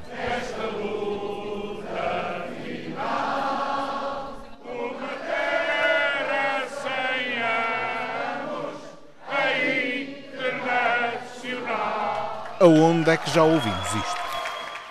Aonde 12.61 13.09
é 13.09 13.15
que 13.15 13.31
já 13.31 13.41
ouvimos 13.41 13.87
isto? 13.87 14.19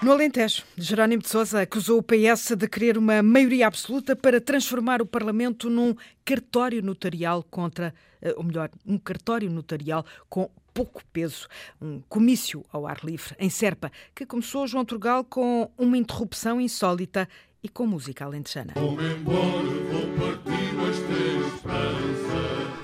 No 0.03 0.13
Alentejo, 0.13 0.63
Jerónimo 0.75 1.23
de 1.23 1.29
Sousa 1.29 1.61
acusou 1.61 1.99
o 1.99 2.03
PS 2.03 2.57
de 2.57 2.67
querer 2.67 2.97
uma 2.97 3.23
maioria 3.23 3.67
absoluta 3.67 4.17
para 4.17 4.41
transformar 4.41 5.03
o 5.03 5.07
Parlamento 5.07 5.69
num 5.69 5.95
cartório 6.25 6.83
notarial 6.83 7.43
contra, 7.43 7.93
eh, 8.23 8.33
ou 8.39 8.43
melhor, 8.43 8.71
um 8.87 8.97
cartório 8.97 9.51
notarial 9.51 10.03
com 10.31 10.49
pouco 10.73 11.03
peso, 11.13 11.47
um 11.79 12.01
comício 12.09 12.65
ao 12.73 12.87
ar 12.87 13.01
livre 13.05 13.35
em 13.39 13.51
Serpa, 13.51 13.93
que 14.15 14.25
começou 14.25 14.67
João 14.67 14.85
Turgal 14.85 15.23
com 15.23 15.71
uma 15.77 15.99
interrupção 15.99 16.59
insólita 16.59 17.29
e 17.63 17.69
com 17.69 17.87
música 17.87 18.25
alentejana. 18.25 18.73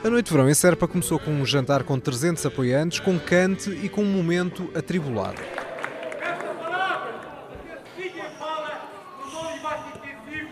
A 0.04 0.10
noite 0.10 0.26
de 0.26 0.32
verão 0.32 0.50
em 0.50 0.52
Serpa 0.52 0.86
começou 0.86 1.18
com 1.18 1.30
um 1.30 1.46
jantar 1.46 1.82
com 1.82 1.98
300 1.98 2.44
apoiantes, 2.44 3.00
com 3.00 3.18
cante 3.18 3.70
e 3.70 3.88
com 3.88 4.02
um 4.02 4.12
momento 4.12 4.70
atribulado. 4.74 5.40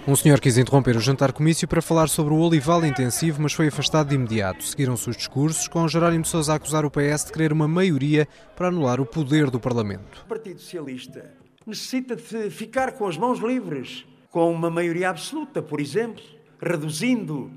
Um 0.09 0.17
senhor 0.17 0.41
quis 0.41 0.57
interromper 0.57 0.97
o 0.97 1.01
jantar 1.01 1.33
comício 1.33 1.69
para 1.69 1.83
falar 1.83 2.09
sobre 2.09 2.33
o 2.33 2.39
olival 2.39 2.83
intensivo, 2.87 3.43
mas 3.43 3.53
foi 3.53 3.69
afastado 3.69 4.09
de 4.09 4.15
imediato. 4.15 4.65
Seguiram-se 4.65 5.11
os 5.11 5.19
discursos, 5.19 5.69
com 5.69 5.87
Jerónimo 5.87 6.23
de 6.23 6.31
Sousa 6.31 6.55
a 6.55 6.57
acusar 6.57 6.87
o 6.87 6.91
PS 6.91 7.27
de 7.27 7.33
querer 7.33 7.53
uma 7.53 7.69
maioria 7.69 8.27
para 8.57 8.69
anular 8.69 9.03
o 9.03 9.07
poder 9.07 9.51
do 9.51 9.61
Parlamento. 9.61 10.23
O 10.25 10.29
Partido 10.29 10.61
Socialista 10.61 11.31
necessita 11.67 12.17
de 12.17 12.49
ficar 12.49 12.93
com 12.93 13.07
as 13.07 13.19
mãos 13.19 13.39
livres, 13.39 14.07
com 14.31 14.51
uma 14.51 14.71
maioria 14.71 15.11
absoluta, 15.11 15.61
por 15.61 15.79
exemplo, 15.79 16.25
reduzindo 16.59 17.51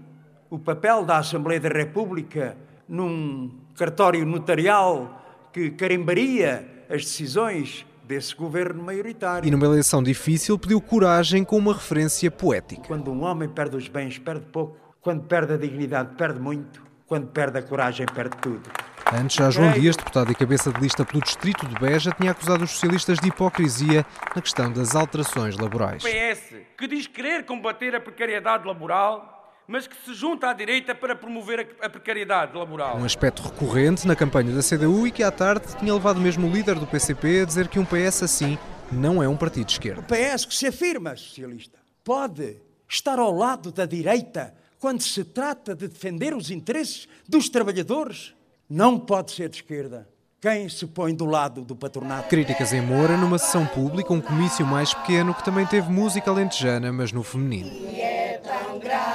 o 0.56 0.60
papel 0.60 1.04
da 1.04 1.18
Assembleia 1.18 1.60
da 1.60 1.68
República 1.68 2.56
num 2.88 3.52
cartório 3.76 4.26
notarial 4.26 5.22
que 5.52 5.70
carimbaria 5.72 6.86
as 6.90 7.04
decisões 7.04 7.86
desse 8.06 8.34
governo 8.34 8.82
maioritário. 8.82 9.46
E 9.46 9.52
numa 9.52 9.66
eleição 9.66 10.02
difícil 10.02 10.58
pediu 10.58 10.80
coragem 10.80 11.44
com 11.44 11.58
uma 11.58 11.74
referência 11.74 12.32
poética. 12.32 12.84
Quando 12.88 13.12
um 13.12 13.24
homem 13.24 13.50
perde 13.50 13.76
os 13.76 13.90
bens, 13.90 14.18
perde 14.18 14.46
pouco. 14.46 14.78
Quando 15.02 15.24
perde 15.24 15.54
a 15.54 15.58
dignidade, 15.58 16.16
perde 16.16 16.40
muito. 16.40 16.82
Quando 17.06 17.28
perde 17.28 17.60
a 17.60 17.62
coragem, 17.62 18.06
perde 18.06 18.38
tudo. 18.38 18.64
Antes, 19.14 19.36
já 19.36 19.50
João 19.52 19.72
Dias, 19.72 19.98
deputado 19.98 20.32
e 20.32 20.36
cabeça 20.36 20.72
de 20.72 20.80
lista 20.80 21.04
pelo 21.06 21.22
Distrito 21.22 21.68
de 21.68 21.76
Beja, 21.76 22.12
tinha 22.12 22.32
acusado 22.32 22.64
os 22.64 22.72
socialistas 22.72 23.20
de 23.20 23.28
hipocrisia 23.28 24.06
na 24.34 24.42
questão 24.42 24.72
das 24.72 24.96
alterações 24.96 25.58
laborais. 25.58 26.04
O 26.04 26.08
PS, 26.08 26.56
que 26.78 26.88
diz 26.88 27.06
querer 27.08 27.46
combater 27.46 27.94
a 27.94 28.00
precariedade 28.00 28.66
laboral, 28.66 29.35
mas 29.68 29.88
que 29.88 29.96
se 30.06 30.14
junta 30.14 30.50
à 30.50 30.54
direita 30.54 30.94
para 30.94 31.16
promover 31.16 31.76
a 31.82 31.90
precariedade 31.90 32.56
laboral. 32.58 32.98
Um 32.98 33.06
aspecto 33.06 33.42
recorrente 33.42 34.08
na 34.08 34.16
campanha 34.16 34.54
da 34.54 34.62
CDU 34.62 35.08
e 35.08 35.12
que 35.12 35.24
à 35.24 35.32
tarde 35.32 35.76
tinha 35.78 35.94
levado 35.94 36.20
mesmo 36.20 36.48
o 36.48 36.52
líder 36.52 36.76
do 36.76 36.86
PCP 36.86 37.42
a 37.42 37.46
dizer 37.46 37.68
que 37.68 37.80
um 37.80 37.86
PS 37.86 38.24
assim 38.24 38.58
não 38.92 39.22
é 39.22 39.28
um 39.28 39.36
partido 39.36 39.66
de 39.66 39.74
esquerda. 39.74 40.02
O 40.02 40.04
PS 40.04 40.46
que 40.46 40.56
se 40.56 40.68
afirma 40.68 41.16
socialista 41.16 41.80
pode 42.04 42.58
estar 42.88 43.18
ao 43.18 43.34
lado 43.34 43.72
da 43.72 43.86
direita 43.86 44.54
quando 44.80 45.02
se 45.02 45.24
trata 45.24 45.76
de 45.76 45.88
defender 45.88 46.36
os 46.36 46.52
interesses 46.52 47.08
dos 47.28 47.50
trabalhadores. 47.50 48.36
Não 48.70 49.00
pode 49.00 49.32
ser 49.32 49.50
de 49.50 49.58
esquerda 49.58 50.08
quem 50.40 50.70
se 50.70 50.86
põe 50.86 51.16
do 51.16 51.26
lado 51.26 51.62
do 51.62 51.76
patronato. 51.76 52.30
Críticas 52.30 52.72
em 52.72 52.82
Moura 52.82 53.18
numa 53.18 53.40
sessão 53.40 53.66
pública, 53.66 54.14
um 54.14 54.22
comício 54.22 54.64
mais 54.64 54.94
pequeno 54.94 55.34
que 55.34 55.44
também 55.44 55.66
teve 55.66 55.92
música 55.92 56.32
lentejana, 56.32 56.92
mas 56.92 57.12
no 57.12 57.24
feminino. 57.24 57.72
E 57.72 58.00
é 58.00 58.42
tão 58.44 58.78
grande 58.78 59.15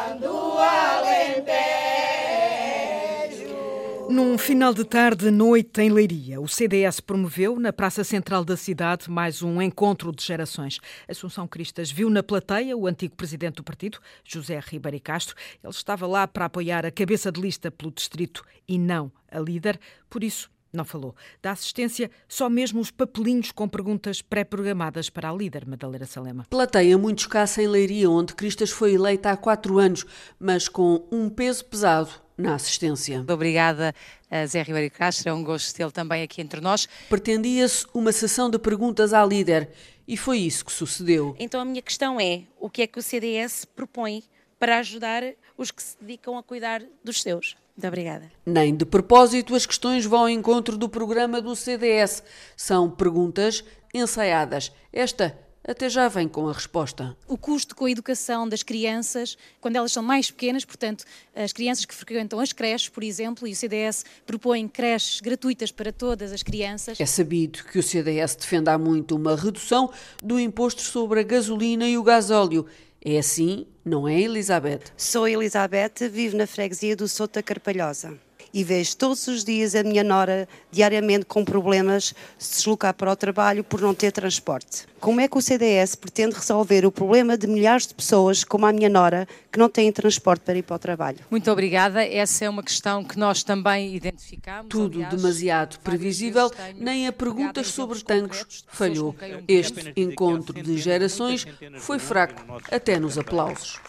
Num 4.11 4.37
final 4.37 4.75
de 4.75 4.85
tarde, 4.85 5.31
noite 5.31 5.81
em 5.81 5.89
Leiria, 5.89 6.41
o 6.41 6.49
CDS 6.49 6.99
promoveu 6.99 7.61
na 7.61 7.73
Praça 7.73 8.03
Central 8.03 8.45
da 8.45 8.57
cidade 8.57 9.09
mais 9.09 9.41
um 9.41 9.63
encontro 9.63 10.11
de 10.11 10.25
gerações. 10.25 10.81
Assunção 11.09 11.47
Cristas 11.47 11.93
viu 11.93 12.11
na 12.11 12.21
plateia 12.21 12.77
o 12.77 12.89
antigo 12.89 13.15
presidente 13.15 13.55
do 13.55 13.63
partido, 13.63 14.01
José 14.25 14.61
Ribeiro 14.67 15.01
Castro. 15.01 15.37
Ele 15.63 15.73
estava 15.73 16.09
lá 16.09 16.27
para 16.27 16.47
apoiar 16.47 16.85
a 16.85 16.91
cabeça 16.91 17.31
de 17.31 17.41
lista 17.41 17.71
pelo 17.71 17.93
distrito 17.93 18.45
e 18.67 18.81
não 18.81 19.13
a 19.31 19.39
líder, 19.39 19.79
por 20.11 20.25
isso 20.25 20.51
não 20.73 20.85
falou. 20.85 21.15
Da 21.41 21.53
assistência, 21.53 22.11
só 22.27 22.51
mesmo 22.51 22.81
os 22.81 22.91
papelinhos 22.91 23.53
com 23.53 23.69
perguntas 23.69 24.21
pré-programadas 24.21 25.09
para 25.09 25.31
a 25.31 25.33
líder, 25.33 25.65
Madalena 25.69 26.07
Salema. 26.07 26.47
Plateia 26.51 26.99
muito 26.99 27.21
escassa 27.21 27.63
em 27.63 27.69
Leiria, 27.69 28.11
onde 28.11 28.35
Cristas 28.35 28.71
foi 28.71 28.95
eleita 28.95 29.31
há 29.31 29.37
quatro 29.37 29.79
anos, 29.79 30.05
mas 30.37 30.69
com 30.69 31.07
um 31.13 31.29
peso 31.29 31.65
pesado 31.65 32.11
na 32.41 32.55
assistência. 32.55 33.25
Obrigada 33.29 33.95
a 34.31 34.47
Zé 34.47 34.63
Ribeiro 34.63 34.93
Castro, 34.93 35.29
é 35.29 35.33
um 35.33 35.45
gosto 35.45 35.75
tê-lo 35.75 35.93
também 35.93 36.23
aqui 36.23 36.41
entre 36.41 36.61
nós. 36.61 36.89
Pretendia-se 37.09 37.87
uma 37.93 38.13
sessão 38.13 38.49
de 38.51 38.59
perguntas 38.59 39.13
à 39.13 39.25
líder 39.25 39.71
e 40.07 40.17
foi 40.17 40.39
isso 40.39 40.65
que 40.65 40.73
sucedeu. 40.73 41.37
Então 41.39 41.61
a 41.61 41.65
minha 41.65 41.83
questão 41.83 42.21
é, 42.21 42.43
o 42.59 42.69
que 42.69 42.83
é 42.83 42.87
que 42.87 42.99
o 42.99 43.03
CDS 43.03 43.65
propõe 43.65 44.25
para 44.59 44.79
ajudar 44.79 45.23
os 45.57 45.71
que 45.71 45.83
se 45.83 45.97
dedicam 46.01 46.37
a 46.37 46.43
cuidar 46.43 46.83
dos 47.05 47.23
seus? 47.23 47.57
Muito 47.77 47.87
obrigada. 47.89 48.31
Nem 48.45 48.77
de 48.77 48.85
propósito 48.85 49.55
as 49.55 49.65
questões 49.65 50.05
vão 50.05 50.21
ao 50.21 50.29
encontro 50.29 50.77
do 50.77 50.89
programa 50.89 51.41
do 51.41 51.57
CDS. 51.57 52.23
São 52.57 52.91
perguntas 52.91 53.65
ensaiadas. 53.95 54.71
Esta 54.93 55.39
até 55.67 55.89
já 55.89 56.09
vem 56.09 56.27
com 56.27 56.49
a 56.49 56.53
resposta. 56.53 57.17
O 57.29 57.37
custo 57.37 57.77
com 57.77 57.85
a 57.85 57.91
educação 57.91 58.49
das 58.49 58.63
crianças, 58.63 59.37
quando 59.61 59.77
elas 59.77 59.93
são 59.93 60.03
mais 60.03 60.31
pequenas, 60.31 60.65
portanto, 60.65 61.05
as 61.35 61.53
crianças 61.53 61.85
que 61.85 61.95
frequentam 61.95 62.41
as 62.41 62.53
creches, 62.53 62.89
por 62.89 63.03
exemplo, 63.03 63.47
e 63.47 63.53
o 63.53 63.57
CDS 63.57 64.05
propõe 64.27 64.67
creches 64.67 65.21
gratuitas 65.21 65.71
para 65.71 65.93
todas 65.93 66.33
as 66.33 66.43
crianças. 66.43 67.01
É 67.01 67.07
sabido 67.07 67.65
que 67.65 67.79
o 67.79 67.83
CDS 67.83 68.35
defende 68.37 68.71
há 68.71 68.79
muito 68.79 69.17
uma 69.17 69.37
redução 69.37 69.91
do 70.23 70.39
imposto 70.41 70.83
sobre 70.83 71.21
a 71.21 71.23
gasolina 71.23 71.87
e 71.87 71.97
o 71.99 72.03
gasóleo. 72.03 72.67
É 73.03 73.19
assim, 73.19 73.67
não 73.85 74.07
é, 74.07 74.21
Elizabeth? 74.21 74.93
Sou 74.97 75.27
Elizabeth, 75.27 76.09
vivo 76.11 76.37
na 76.37 76.47
freguesia 76.47 76.95
do 76.95 77.09
Sota 77.09 77.43
Carpalhosa 77.43 78.19
e 78.53 78.65
vejo 78.65 78.97
todos 78.97 79.27
os 79.27 79.45
dias 79.45 79.75
a 79.75 79.83
minha 79.83 80.05
nora 80.05 80.49
diariamente 80.71 81.25
com 81.25 81.45
problemas 81.45 82.15
de 82.39 82.45
se 82.45 82.57
deslocar 82.57 82.95
para 82.95 83.13
o 83.13 83.17
trabalho 83.17 83.65
por 83.65 83.81
não 83.81 83.95
ter 83.95 84.13
transporte. 84.13 84.87
Como 85.01 85.21
é 85.21 85.29
que 85.29 85.39
o 85.39 85.41
CDS 85.41 85.95
pretende 85.95 86.35
resolver 86.35 86.85
o 86.85 86.93
problema 86.93 87.37
de 87.37 87.47
milhares 87.47 87.87
de 87.87 87.95
pessoas, 87.95 88.45
como 88.45 88.67
a 88.67 88.73
minha 88.73 88.89
nora, 88.89 89.27
que 89.51 89.59
não 89.59 89.69
têm 89.69 89.91
transporte 89.91 90.43
para 90.43 90.59
ir 90.59 90.63
para 90.63 90.77
o 90.77 90.79
trabalho? 90.79 91.19
Muito 91.31 91.51
obrigada. 91.51 92.05
Essa 92.05 92.45
é 92.45 92.51
uma 92.51 92.63
questão 92.63 93.03
que 93.03 93.19
nós 93.19 93.43
também 93.43 93.95
identificamos. 93.95 94.69
Tudo 94.69 94.99
Aliás, 94.99 95.15
demasiado 95.15 95.79
previsível, 95.81 96.51
nem 96.77 97.07
a 97.07 97.13
perguntas 97.13 97.69
sobre 97.69 98.03
tanques 98.03 98.65
falhou. 98.69 99.17
Este 99.49 99.93
encontro 99.97 100.63
de 100.63 100.77
gerações 100.77 101.47
foi 101.79 101.99
fraco, 101.99 102.61
até 102.71 102.99
nos 102.99 103.17
aplausos. 103.17 103.81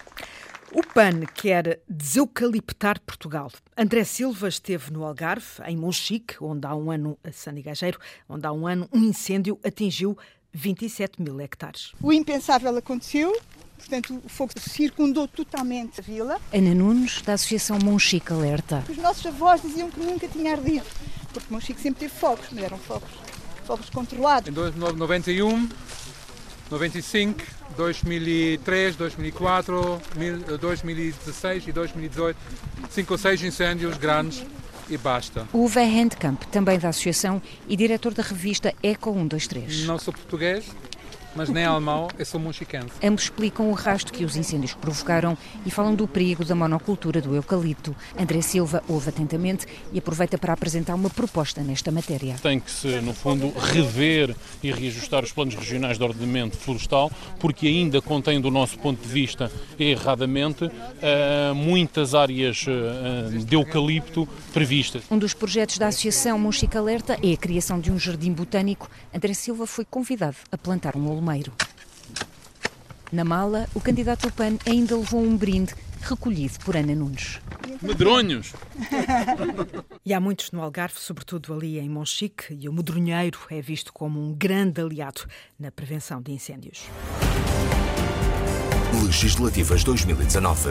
O 0.73 0.81
PAN 0.81 1.25
quer 1.35 1.81
deseucaliptar 1.85 2.97
Portugal. 3.01 3.51
André 3.77 4.05
Silva 4.05 4.47
esteve 4.47 4.89
no 4.89 5.03
Algarve, 5.03 5.61
em 5.65 5.75
Monchique, 5.75 6.41
onde 6.41 6.65
há 6.65 6.73
um 6.73 6.89
ano, 6.89 7.17
a 7.25 7.31
Sandy 7.33 7.61
Gageiro, 7.61 7.99
onde 8.29 8.47
há 8.47 8.53
um 8.53 8.65
ano 8.65 8.87
um 8.93 9.03
incêndio 9.03 9.59
atingiu 9.65 10.17
27 10.53 11.21
mil 11.21 11.41
hectares. 11.41 11.91
O 12.01 12.13
impensável 12.13 12.73
aconteceu, 12.77 13.37
portanto 13.77 14.21
o 14.23 14.29
fogo 14.29 14.53
circundou 14.57 15.27
totalmente 15.27 15.99
a 15.99 16.03
vila. 16.03 16.39
Ana 16.53 16.73
Nunes, 16.73 17.21
da 17.21 17.33
Associação 17.33 17.77
Monchique 17.77 18.31
Alerta. 18.31 18.81
Os 18.87 18.97
nossos 18.97 19.25
avós 19.25 19.61
diziam 19.61 19.91
que 19.91 19.99
nunca 19.99 20.25
tinha 20.29 20.53
ardido, 20.53 20.85
porque 21.33 21.53
Monchique 21.53 21.81
sempre 21.81 21.99
teve 22.07 22.13
fogos, 22.13 22.45
mas 22.49 22.63
eram 22.63 22.77
fogos, 22.77 23.09
fogos 23.65 23.89
controlados. 23.89 24.47
Em 24.47 24.79
91, 24.79 25.67
95, 26.71 27.43
2003, 27.75 28.95
2004, 28.95 30.01
2016 30.59 31.67
e 31.67 31.71
2018, 31.73 32.37
cinco 32.89 33.13
ou 33.13 33.17
seis 33.17 33.43
incêndios 33.43 33.97
grandes 33.97 34.45
e 34.89 34.97
basta. 34.97 35.45
O 35.51 35.65
Uwe 35.65 35.83
Handkamp, 35.83 36.43
também 36.45 36.79
da 36.79 36.89
associação 36.89 37.41
e 37.67 37.75
diretor 37.75 38.13
da 38.13 38.23
revista 38.23 38.73
Eco 38.81 39.11
123. 39.11 39.85
Não 39.85 39.99
sou 39.99 40.13
português, 40.13 40.65
mas 41.35 41.49
nem 41.49 41.63
alemão, 41.63 42.07
eu 42.17 42.25
sou 42.25 42.39
monchiquense. 42.39 42.91
Ambos 43.03 43.23
explicam 43.23 43.69
o 43.69 43.73
rasto 43.73 44.11
que 44.11 44.25
os 44.25 44.35
incêndios 44.35 44.73
provocaram 44.73 45.37
e 45.65 45.71
falam 45.71 45.95
do 45.95 46.07
perigo 46.07 46.43
da 46.43 46.55
monocultura 46.55 47.21
do 47.21 47.35
eucalipto. 47.35 47.95
André 48.19 48.41
Silva 48.41 48.83
ouve 48.87 49.09
atentamente 49.09 49.65
e 49.91 49.99
aproveita 49.99 50.37
para 50.37 50.53
apresentar 50.53 50.95
uma 50.95 51.09
proposta 51.09 51.61
nesta 51.61 51.91
matéria. 51.91 52.35
Tem 52.41 52.59
que 52.59 52.71
se, 52.71 52.87
no 53.01 53.13
fundo, 53.13 53.51
rever 53.57 54.35
e 54.61 54.71
reajustar 54.71 55.23
os 55.23 55.31
planos 55.31 55.55
regionais 55.55 55.97
de 55.97 56.03
ordenamento 56.03 56.57
florestal, 56.57 57.11
porque 57.39 57.67
ainda 57.67 58.01
contém, 58.01 58.39
do 58.39 58.51
nosso 58.51 58.77
ponto 58.79 59.01
de 59.01 59.07
vista, 59.07 59.51
erradamente, 59.79 60.65
uh, 60.65 61.55
muitas 61.55 62.13
áreas 62.13 62.65
uh, 62.67 63.39
de 63.39 63.55
eucalipto 63.55 64.27
previstas. 64.53 65.03
Um 65.09 65.17
dos 65.17 65.33
projetos 65.33 65.77
da 65.77 65.87
Associação 65.87 66.37
Monchique 66.37 66.77
Alerta 66.77 67.17
é 67.23 67.33
a 67.33 67.37
criação 67.37 67.79
de 67.79 67.91
um 67.91 67.97
jardim 67.97 68.31
botânico. 68.33 68.89
André 69.13 69.33
Silva 69.33 69.65
foi 69.65 69.85
convidado 69.85 70.37
a 70.51 70.57
plantar 70.57 70.95
um 70.95 71.07
na 73.11 73.23
mala, 73.23 73.67
o 73.75 73.81
candidato 73.81 74.25
ao 74.25 74.31
PAN 74.31 74.57
ainda 74.65 74.95
levou 74.95 75.21
um 75.21 75.35
brinde 75.37 75.73
recolhido 76.01 76.57
por 76.65 76.75
Ana 76.75 76.95
Nunes. 76.95 77.39
Medronhos! 77.81 78.53
e 80.05 80.13
há 80.13 80.19
muitos 80.19 80.51
no 80.51 80.61
Algarve, 80.61 80.97
sobretudo 80.97 81.53
ali 81.53 81.77
em 81.77 81.89
Monchique, 81.89 82.53
e 82.53 82.67
o 82.67 82.73
medronheiro 82.73 83.39
é 83.49 83.61
visto 83.61 83.91
como 83.93 84.19
um 84.19 84.33
grande 84.33 84.81
aliado 84.81 85.21
na 85.59 85.71
prevenção 85.71 86.21
de 86.21 86.31
incêndios. 86.31 86.83
Legislativas 89.03 89.83
2019. 89.83 90.69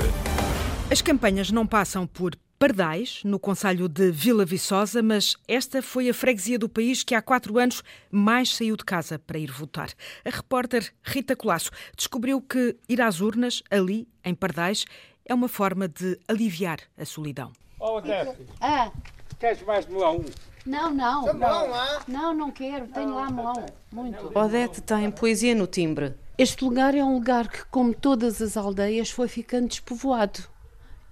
As 0.91 1.01
campanhas 1.01 1.53
não 1.53 1.69
passam 1.69 2.05
por 2.05 2.35
Pardais, 2.59 3.23
no 3.25 3.39
Conselho 3.39 3.89
de 3.89 4.11
Vila 4.11 4.45
Viçosa, 4.45 5.01
mas 5.01 5.37
esta 5.47 5.81
foi 5.81 6.11
a 6.11 6.15
freguesia 6.15 6.59
do 6.59 6.69
país 6.69 7.05
que 7.05 7.15
há 7.15 7.23
quatro 7.23 7.59
anos 7.59 7.81
mais 8.11 8.57
saiu 8.57 8.77
de 8.77 8.85
casa 8.85 9.17
para 9.17 9.39
ir 9.39 9.53
votar. 9.53 9.91
A 10.25 10.31
repórter 10.31 10.93
Rita 11.05 11.37
Colasso 11.37 11.71
descobriu 11.97 12.41
que 12.41 12.77
ir 12.89 13.01
às 13.01 13.21
urnas, 13.21 13.63
ali, 13.71 14.09
em 14.25 14.35
Pardais, 14.35 14.85
é 15.25 15.33
uma 15.33 15.47
forma 15.47 15.87
de 15.87 16.19
aliviar 16.27 16.81
a 16.99 17.05
solidão. 17.05 17.53
Oh, 17.79 17.99
Odete, 17.99 18.37
ah. 18.61 18.91
queres 19.39 19.63
mais 19.63 19.87
melão? 19.87 20.25
Não, 20.67 20.91
não. 20.93 21.27
Não, 21.27 21.35
não, 21.35 22.01
não, 22.09 22.35
não 22.35 22.51
quero. 22.51 22.89
Tenho 22.89 23.15
lá 23.15 23.31
melão. 23.31 23.65
Muito. 23.93 24.37
Odete 24.37 24.83
tem 24.83 25.09
poesia 25.09 25.55
no 25.55 25.69
timbre. 25.69 26.17
Este 26.37 26.65
lugar 26.65 26.97
é 26.97 27.05
um 27.05 27.15
lugar 27.15 27.49
que, 27.49 27.65
como 27.67 27.95
todas 27.95 28.43
as 28.43 28.57
aldeias, 28.57 29.09
foi 29.09 29.29
ficando 29.29 29.69
despovoado. 29.69 30.41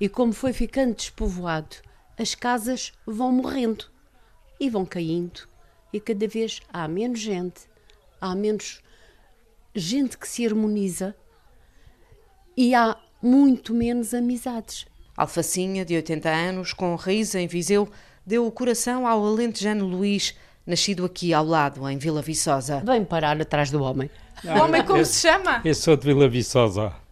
E 0.00 0.08
como 0.08 0.32
foi 0.32 0.52
ficando 0.52 0.94
despovoado, 0.94 1.76
as 2.16 2.34
casas 2.34 2.92
vão 3.06 3.32
morrendo 3.32 3.86
e 4.60 4.70
vão 4.70 4.84
caindo, 4.84 5.48
e 5.92 6.00
cada 6.00 6.26
vez 6.26 6.60
há 6.72 6.86
menos 6.86 7.20
gente, 7.20 7.62
há 8.20 8.34
menos 8.34 8.80
gente 9.74 10.18
que 10.18 10.28
se 10.28 10.44
harmoniza 10.46 11.14
e 12.56 12.74
há 12.74 12.96
muito 13.22 13.74
menos 13.74 14.14
amizades. 14.14 14.86
Alfacinha, 15.16 15.84
de 15.84 15.96
80 15.96 16.28
anos, 16.28 16.72
com 16.72 16.94
raiz 16.94 17.34
em 17.34 17.46
Viseu, 17.46 17.88
deu 18.24 18.46
o 18.46 18.52
coração 18.52 19.06
ao 19.06 19.24
alentejano 19.24 19.84
Luís, 19.84 20.34
nascido 20.64 21.04
aqui 21.04 21.34
ao 21.34 21.44
lado, 21.44 21.88
em 21.88 21.98
Vila 21.98 22.22
Viçosa. 22.22 22.82
Vem 22.84 23.04
parar 23.04 23.40
atrás 23.40 23.70
do 23.70 23.82
homem. 23.82 24.10
O 24.44 24.62
homem 24.62 24.84
como 24.84 25.04
se 25.04 25.22
chama? 25.22 25.60
Eu 25.64 25.74
sou 25.74 25.96
de 25.96 26.04
Vila 26.04 26.28
Viçosa 26.28 27.07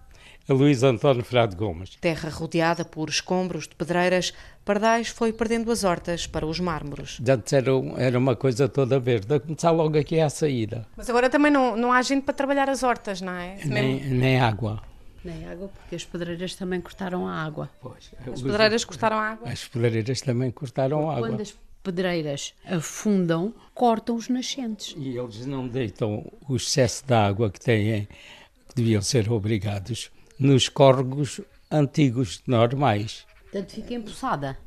a 0.49 0.53
Luís 0.53 0.83
António 0.83 1.25
Frade 1.25 1.57
Gomes. 1.57 1.97
Terra 2.01 2.31
rodeada 2.31 2.85
por 2.85 3.09
escombros 3.09 3.67
de 3.67 3.75
pedreiras, 3.75 4.33
Pardais 4.65 5.09
foi 5.09 5.33
perdendo 5.33 5.71
as 5.71 5.85
hortas 5.85 6.27
para 6.27 6.47
os 6.47 6.59
mármores. 6.59 7.21
Antes 7.29 7.53
era, 7.53 7.71
era 7.99 8.19
uma 8.19 8.35
coisa 8.35 8.69
toda 8.69 8.99
verde, 8.99 9.35
a 9.35 9.41
começar 9.41 9.71
logo 9.71 9.99
aqui 9.99 10.21
à 10.21 10.29
saída. 10.29 10.87
Mas 10.97 11.09
agora 11.09 11.31
também 11.31 11.53
não, 11.53 11.77
não 11.77 11.93
há 11.93 12.03
gente 12.03 12.25
para 12.25 12.35
trabalhar 12.35 12.69
as 12.69 12.83
hortas, 12.83 13.21
não 13.21 13.33
é? 13.33 13.59
Nem, 13.65 14.01
nem 14.05 14.41
água. 14.41 14.83
Nem 15.25 15.47
água, 15.47 15.69
porque 15.69 15.97
as 15.97 16.05
pedreiras 16.05 16.55
também 16.55 16.81
cortaram 16.81 17.27
a 17.27 17.35
água. 17.35 17.71
Pois, 17.81 18.13
as 18.33 18.43
pedreiras 18.43 18.85
cortaram 18.85 19.17
a 19.17 19.31
água? 19.31 19.49
As 19.49 19.67
pedreiras 19.67 20.21
também 20.21 20.51
cortaram 20.51 21.11
a 21.11 21.15
água. 21.17 21.29
Quando 21.29 21.41
as 21.41 21.55
pedreiras 21.83 22.55
afundam, 22.65 23.55
cortam 23.73 24.17
os 24.17 24.29
nascentes. 24.29 24.95
E 24.99 25.17
eles 25.17 25.47
não 25.47 25.67
deitam 25.67 26.25
o 26.49 26.57
excesso 26.57 27.05
de 27.07 27.15
água 27.15 27.51
que 27.51 27.61
têm, 27.61 28.09
que 28.69 28.75
deviam 28.75 29.03
ser 29.03 29.31
obrigados 29.31 30.11
nos 30.39 30.69
córregos 30.69 31.41
antigos 31.71 32.43
normais. 32.47 33.27
Portanto, 33.45 33.73
fica 33.73 33.95
empoçada. 33.95 34.59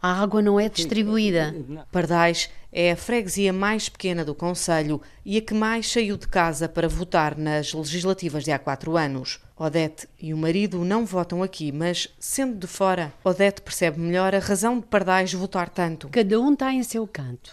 A 0.00 0.22
água 0.22 0.40
não 0.40 0.60
é 0.60 0.68
distribuída. 0.68 1.52
Pardais 1.90 2.48
é 2.70 2.92
a 2.92 2.96
freguesia 2.96 3.52
mais 3.52 3.88
pequena 3.88 4.24
do 4.24 4.32
Conselho 4.32 5.02
e 5.24 5.36
a 5.36 5.40
que 5.40 5.52
mais 5.52 5.90
saiu 5.90 6.16
de 6.16 6.28
casa 6.28 6.68
para 6.68 6.88
votar 6.88 7.36
nas 7.36 7.72
legislativas 7.72 8.44
de 8.44 8.52
há 8.52 8.58
quatro 8.60 8.96
anos. 8.96 9.40
Odete 9.56 10.08
e 10.20 10.32
o 10.32 10.36
marido 10.36 10.84
não 10.84 11.04
votam 11.04 11.42
aqui, 11.42 11.72
mas, 11.72 12.08
sendo 12.16 12.56
de 12.56 12.68
fora, 12.68 13.12
Odete 13.24 13.60
percebe 13.60 13.98
melhor 13.98 14.36
a 14.36 14.38
razão 14.38 14.78
de 14.78 14.86
Pardais 14.86 15.32
votar 15.32 15.68
tanto. 15.68 16.08
Cada 16.10 16.40
um 16.40 16.52
está 16.52 16.72
em 16.72 16.84
seu 16.84 17.04
canto. 17.04 17.50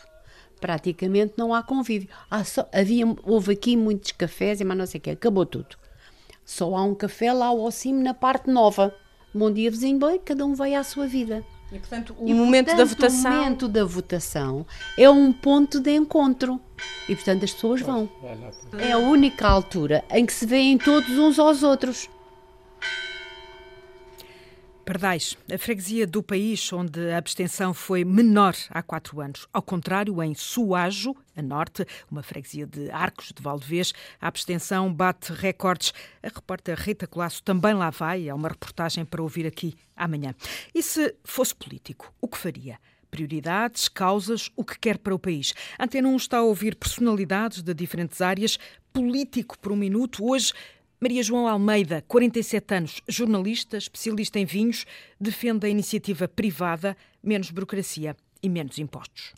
Praticamente 0.61 1.33
não 1.37 1.51
há 1.51 1.63
convívio. 1.63 2.09
Há 2.29 2.43
só, 2.43 2.69
havia, 2.71 3.05
houve 3.23 3.53
aqui 3.53 3.75
muitos 3.75 4.11
cafés 4.11 4.61
e 4.61 4.63
mais 4.63 4.77
não 4.77 4.85
sei 4.85 4.99
o 4.99 5.01
quê. 5.01 5.09
Acabou 5.11 5.47
tudo. 5.47 5.75
Só 6.45 6.75
há 6.75 6.83
um 6.83 6.93
café 6.93 7.33
lá 7.33 7.47
ao 7.47 7.71
cimo 7.71 8.03
na 8.03 8.13
parte 8.13 8.51
nova. 8.51 8.95
Bom 9.33 9.51
dia, 9.51 9.71
vizinho, 9.71 9.97
bem, 9.97 10.19
cada 10.23 10.45
um 10.45 10.53
vai 10.53 10.75
à 10.75 10.83
sua 10.83 11.07
vida. 11.07 11.43
E, 11.71 11.79
portanto, 11.79 12.15
o 12.19 12.27
e, 12.27 12.33
momento 12.33 12.67
portanto, 12.67 12.77
da 12.77 12.85
votação... 12.85 13.31
O 13.31 13.35
momento 13.35 13.67
da 13.67 13.83
votação 13.83 14.65
é 14.95 15.09
um 15.09 15.33
ponto 15.33 15.79
de 15.79 15.95
encontro. 15.95 16.61
E, 17.09 17.15
portanto, 17.15 17.43
as 17.43 17.51
pessoas 17.51 17.81
vão. 17.81 18.07
É 18.77 18.91
a 18.91 18.99
única 18.99 19.47
altura 19.47 20.05
em 20.11 20.23
que 20.23 20.31
se 20.31 20.45
veem 20.45 20.77
todos 20.77 21.09
uns 21.17 21.39
aos 21.39 21.63
outros. 21.63 22.07
Pardais, 24.85 25.35
a 25.51 25.57
freguesia 25.57 26.05
do 26.05 26.21
país 26.21 26.71
onde 26.71 27.09
a 27.09 27.17
abstenção 27.17 27.73
foi 27.73 28.05
menor 28.05 28.55
há 28.69 28.83
quatro 28.83 29.19
anos. 29.19 29.47
Ao 29.51 29.63
contrário, 29.63 30.21
em 30.21 30.35
Suajo, 30.35 31.15
a 31.35 31.41
norte, 31.41 31.85
uma 32.09 32.23
freguesia 32.23 32.65
de 32.65 32.89
Arcos 32.91 33.31
de 33.35 33.41
Valdevez. 33.41 33.93
A 34.19 34.27
abstenção 34.27 34.93
bate 34.93 35.33
recordes. 35.33 35.93
A 36.23 36.27
repórter 36.27 36.79
Rita 36.79 37.07
Colasso 37.07 37.43
também 37.43 37.73
lá 37.73 37.89
vai. 37.89 38.27
É 38.27 38.33
uma 38.33 38.49
reportagem 38.49 39.05
para 39.05 39.21
ouvir 39.21 39.45
aqui 39.45 39.75
amanhã. 39.95 40.33
E 40.73 40.81
se 40.81 41.15
fosse 41.23 41.55
político, 41.55 42.13
o 42.21 42.27
que 42.27 42.37
faria? 42.37 42.79
prioridades, 43.15 43.87
causas, 43.87 44.51
o 44.57 44.63
que 44.65 44.77
quer 44.77 44.97
para 44.97 45.15
o 45.15 45.19
país. 45.19 45.53
Antena 45.79 46.09
1 46.09 46.17
está 46.17 46.39
a 46.39 46.43
ouvir 46.43 46.75
personalidades 46.75 47.61
de 47.61 47.73
diferentes 47.73 48.19
áreas. 48.19 48.57
Político 48.91 49.57
por 49.57 49.71
um 49.71 49.75
minuto. 49.77 50.25
Hoje, 50.25 50.51
Maria 50.99 51.23
João 51.23 51.47
Almeida, 51.47 52.03
47 52.07 52.73
anos, 52.73 53.01
jornalista, 53.07 53.77
especialista 53.77 54.39
em 54.39 54.45
vinhos, 54.45 54.85
defende 55.19 55.65
a 55.65 55.69
iniciativa 55.69 56.27
privada, 56.27 56.97
menos 57.23 57.51
burocracia 57.51 58.17
e 58.41 58.49
menos 58.49 58.77
impostos. 58.79 59.33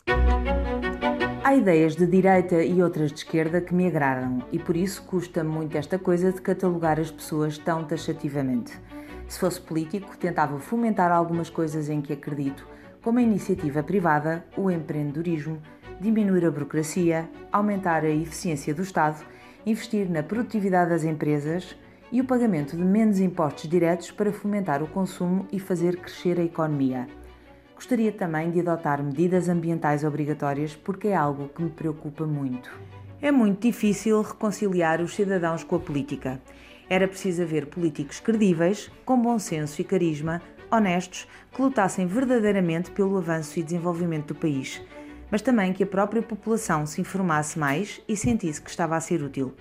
Há 1.48 1.56
ideias 1.56 1.96
de 1.96 2.06
direita 2.06 2.62
e 2.62 2.82
outras 2.82 3.10
de 3.10 3.20
esquerda 3.20 3.58
que 3.58 3.74
me 3.74 3.86
agradam 3.86 4.42
e 4.52 4.58
por 4.58 4.76
isso 4.76 5.02
custa 5.04 5.42
muito 5.42 5.78
esta 5.78 5.98
coisa 5.98 6.30
de 6.30 6.42
catalogar 6.42 7.00
as 7.00 7.10
pessoas 7.10 7.56
tão 7.56 7.86
taxativamente. 7.86 8.78
Se 9.26 9.40
fosse 9.40 9.58
político, 9.58 10.14
tentava 10.18 10.58
fomentar 10.58 11.10
algumas 11.10 11.48
coisas 11.48 11.88
em 11.88 12.02
que 12.02 12.12
acredito 12.12 12.68
como 13.00 13.18
a 13.18 13.22
iniciativa 13.22 13.82
privada, 13.82 14.44
o 14.58 14.70
empreendedorismo, 14.70 15.58
diminuir 15.98 16.44
a 16.44 16.50
burocracia, 16.50 17.26
aumentar 17.50 18.04
a 18.04 18.10
eficiência 18.10 18.74
do 18.74 18.82
Estado, 18.82 19.24
investir 19.64 20.06
na 20.06 20.22
produtividade 20.22 20.90
das 20.90 21.02
empresas 21.02 21.74
e 22.12 22.20
o 22.20 22.26
pagamento 22.26 22.76
de 22.76 22.84
menos 22.84 23.20
impostos 23.20 23.70
diretos 23.70 24.10
para 24.10 24.30
fomentar 24.30 24.82
o 24.82 24.86
consumo 24.86 25.48
e 25.50 25.58
fazer 25.58 25.96
crescer 25.96 26.38
a 26.38 26.44
economia. 26.44 27.08
Gostaria 27.78 28.10
também 28.10 28.50
de 28.50 28.58
adotar 28.58 29.00
medidas 29.00 29.48
ambientais 29.48 30.02
obrigatórias 30.02 30.74
porque 30.74 31.06
é 31.06 31.14
algo 31.14 31.48
que 31.48 31.62
me 31.62 31.70
preocupa 31.70 32.26
muito. 32.26 32.68
É 33.22 33.30
muito 33.30 33.62
difícil 33.62 34.20
reconciliar 34.20 35.00
os 35.00 35.14
cidadãos 35.14 35.62
com 35.62 35.76
a 35.76 35.78
política. 35.78 36.42
Era 36.90 37.06
preciso 37.06 37.42
haver 37.42 37.66
políticos 37.66 38.18
credíveis, 38.18 38.90
com 39.04 39.22
bom 39.22 39.38
senso 39.38 39.80
e 39.80 39.84
carisma, 39.84 40.42
honestos, 40.68 41.28
que 41.52 41.62
lutassem 41.62 42.04
verdadeiramente 42.04 42.90
pelo 42.90 43.16
avanço 43.16 43.60
e 43.60 43.62
desenvolvimento 43.62 44.34
do 44.34 44.40
país, 44.40 44.82
mas 45.30 45.40
também 45.40 45.72
que 45.72 45.84
a 45.84 45.86
própria 45.86 46.20
população 46.20 46.84
se 46.84 47.00
informasse 47.00 47.56
mais 47.60 48.02
e 48.08 48.16
sentisse 48.16 48.60
que 48.60 48.70
estava 48.70 48.96
a 48.96 49.00
ser 49.00 49.22
útil. 49.22 49.54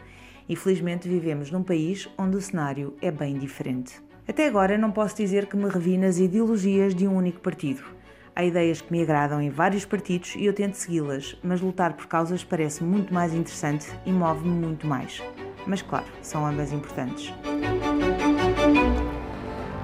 Infelizmente, 0.49 1.07
vivemos 1.07 1.51
num 1.51 1.61
país 1.61 2.09
onde 2.17 2.35
o 2.35 2.41
cenário 2.41 2.95
é 2.99 3.11
bem 3.11 3.37
diferente. 3.37 4.01
Até 4.27 4.47
agora, 4.47 4.75
não 4.75 4.91
posso 4.91 5.15
dizer 5.15 5.45
que 5.45 5.55
me 5.55 5.69
revi 5.69 5.99
nas 5.99 6.17
ideologias 6.17 6.95
de 6.95 7.07
um 7.07 7.15
único 7.15 7.41
partido. 7.41 7.96
Há 8.37 8.45
ideias 8.45 8.81
que 8.81 8.91
me 8.91 9.01
agradam 9.01 9.41
em 9.41 9.49
vários 9.49 9.83
partidos 9.83 10.35
e 10.35 10.45
eu 10.45 10.53
tento 10.53 10.75
segui-las, 10.75 11.35
mas 11.41 11.59
lutar 11.59 11.93
por 11.93 12.05
causas 12.05 12.43
parece 12.43 12.83
muito 12.83 13.11
mais 13.11 13.33
interessante 13.33 13.87
e 14.05 14.11
move-me 14.11 14.53
muito 14.53 14.85
mais. 14.85 15.23
Mas, 15.65 15.81
claro, 15.81 16.05
são 16.21 16.45
ambas 16.45 16.71
importantes. 16.71 17.33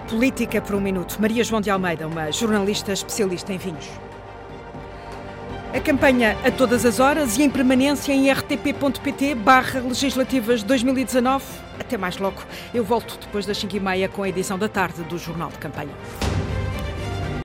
Política 0.07 0.61
por 0.61 0.75
um 0.75 0.79
minuto. 0.79 1.17
Maria 1.19 1.43
João 1.43 1.61
de 1.61 1.71
Almeida, 1.71 2.07
uma 2.07 2.31
jornalista 2.31 2.93
especialista 2.93 3.51
em 3.51 3.57
vinhos. 3.57 3.89
A 5.73 5.79
campanha 5.79 6.37
a 6.45 6.51
todas 6.51 6.85
as 6.85 6.99
horas 6.99 7.39
e 7.39 7.41
em 7.41 7.49
permanência 7.49 8.13
em 8.13 8.31
rtp.pt 8.31 9.33
barra 9.33 9.79
legislativas 9.79 10.61
2019. 10.61 11.43
Até 11.79 11.97
mais 11.97 12.19
logo. 12.19 12.43
Eu 12.71 12.83
volto 12.83 13.17
depois 13.19 13.47
das 13.47 13.57
5h30 13.57 14.09
com 14.09 14.21
a 14.21 14.29
edição 14.29 14.59
da 14.59 14.69
tarde 14.69 15.01
do 15.05 15.17
Jornal 15.17 15.49
de 15.49 15.57
Campanha. 15.57 16.52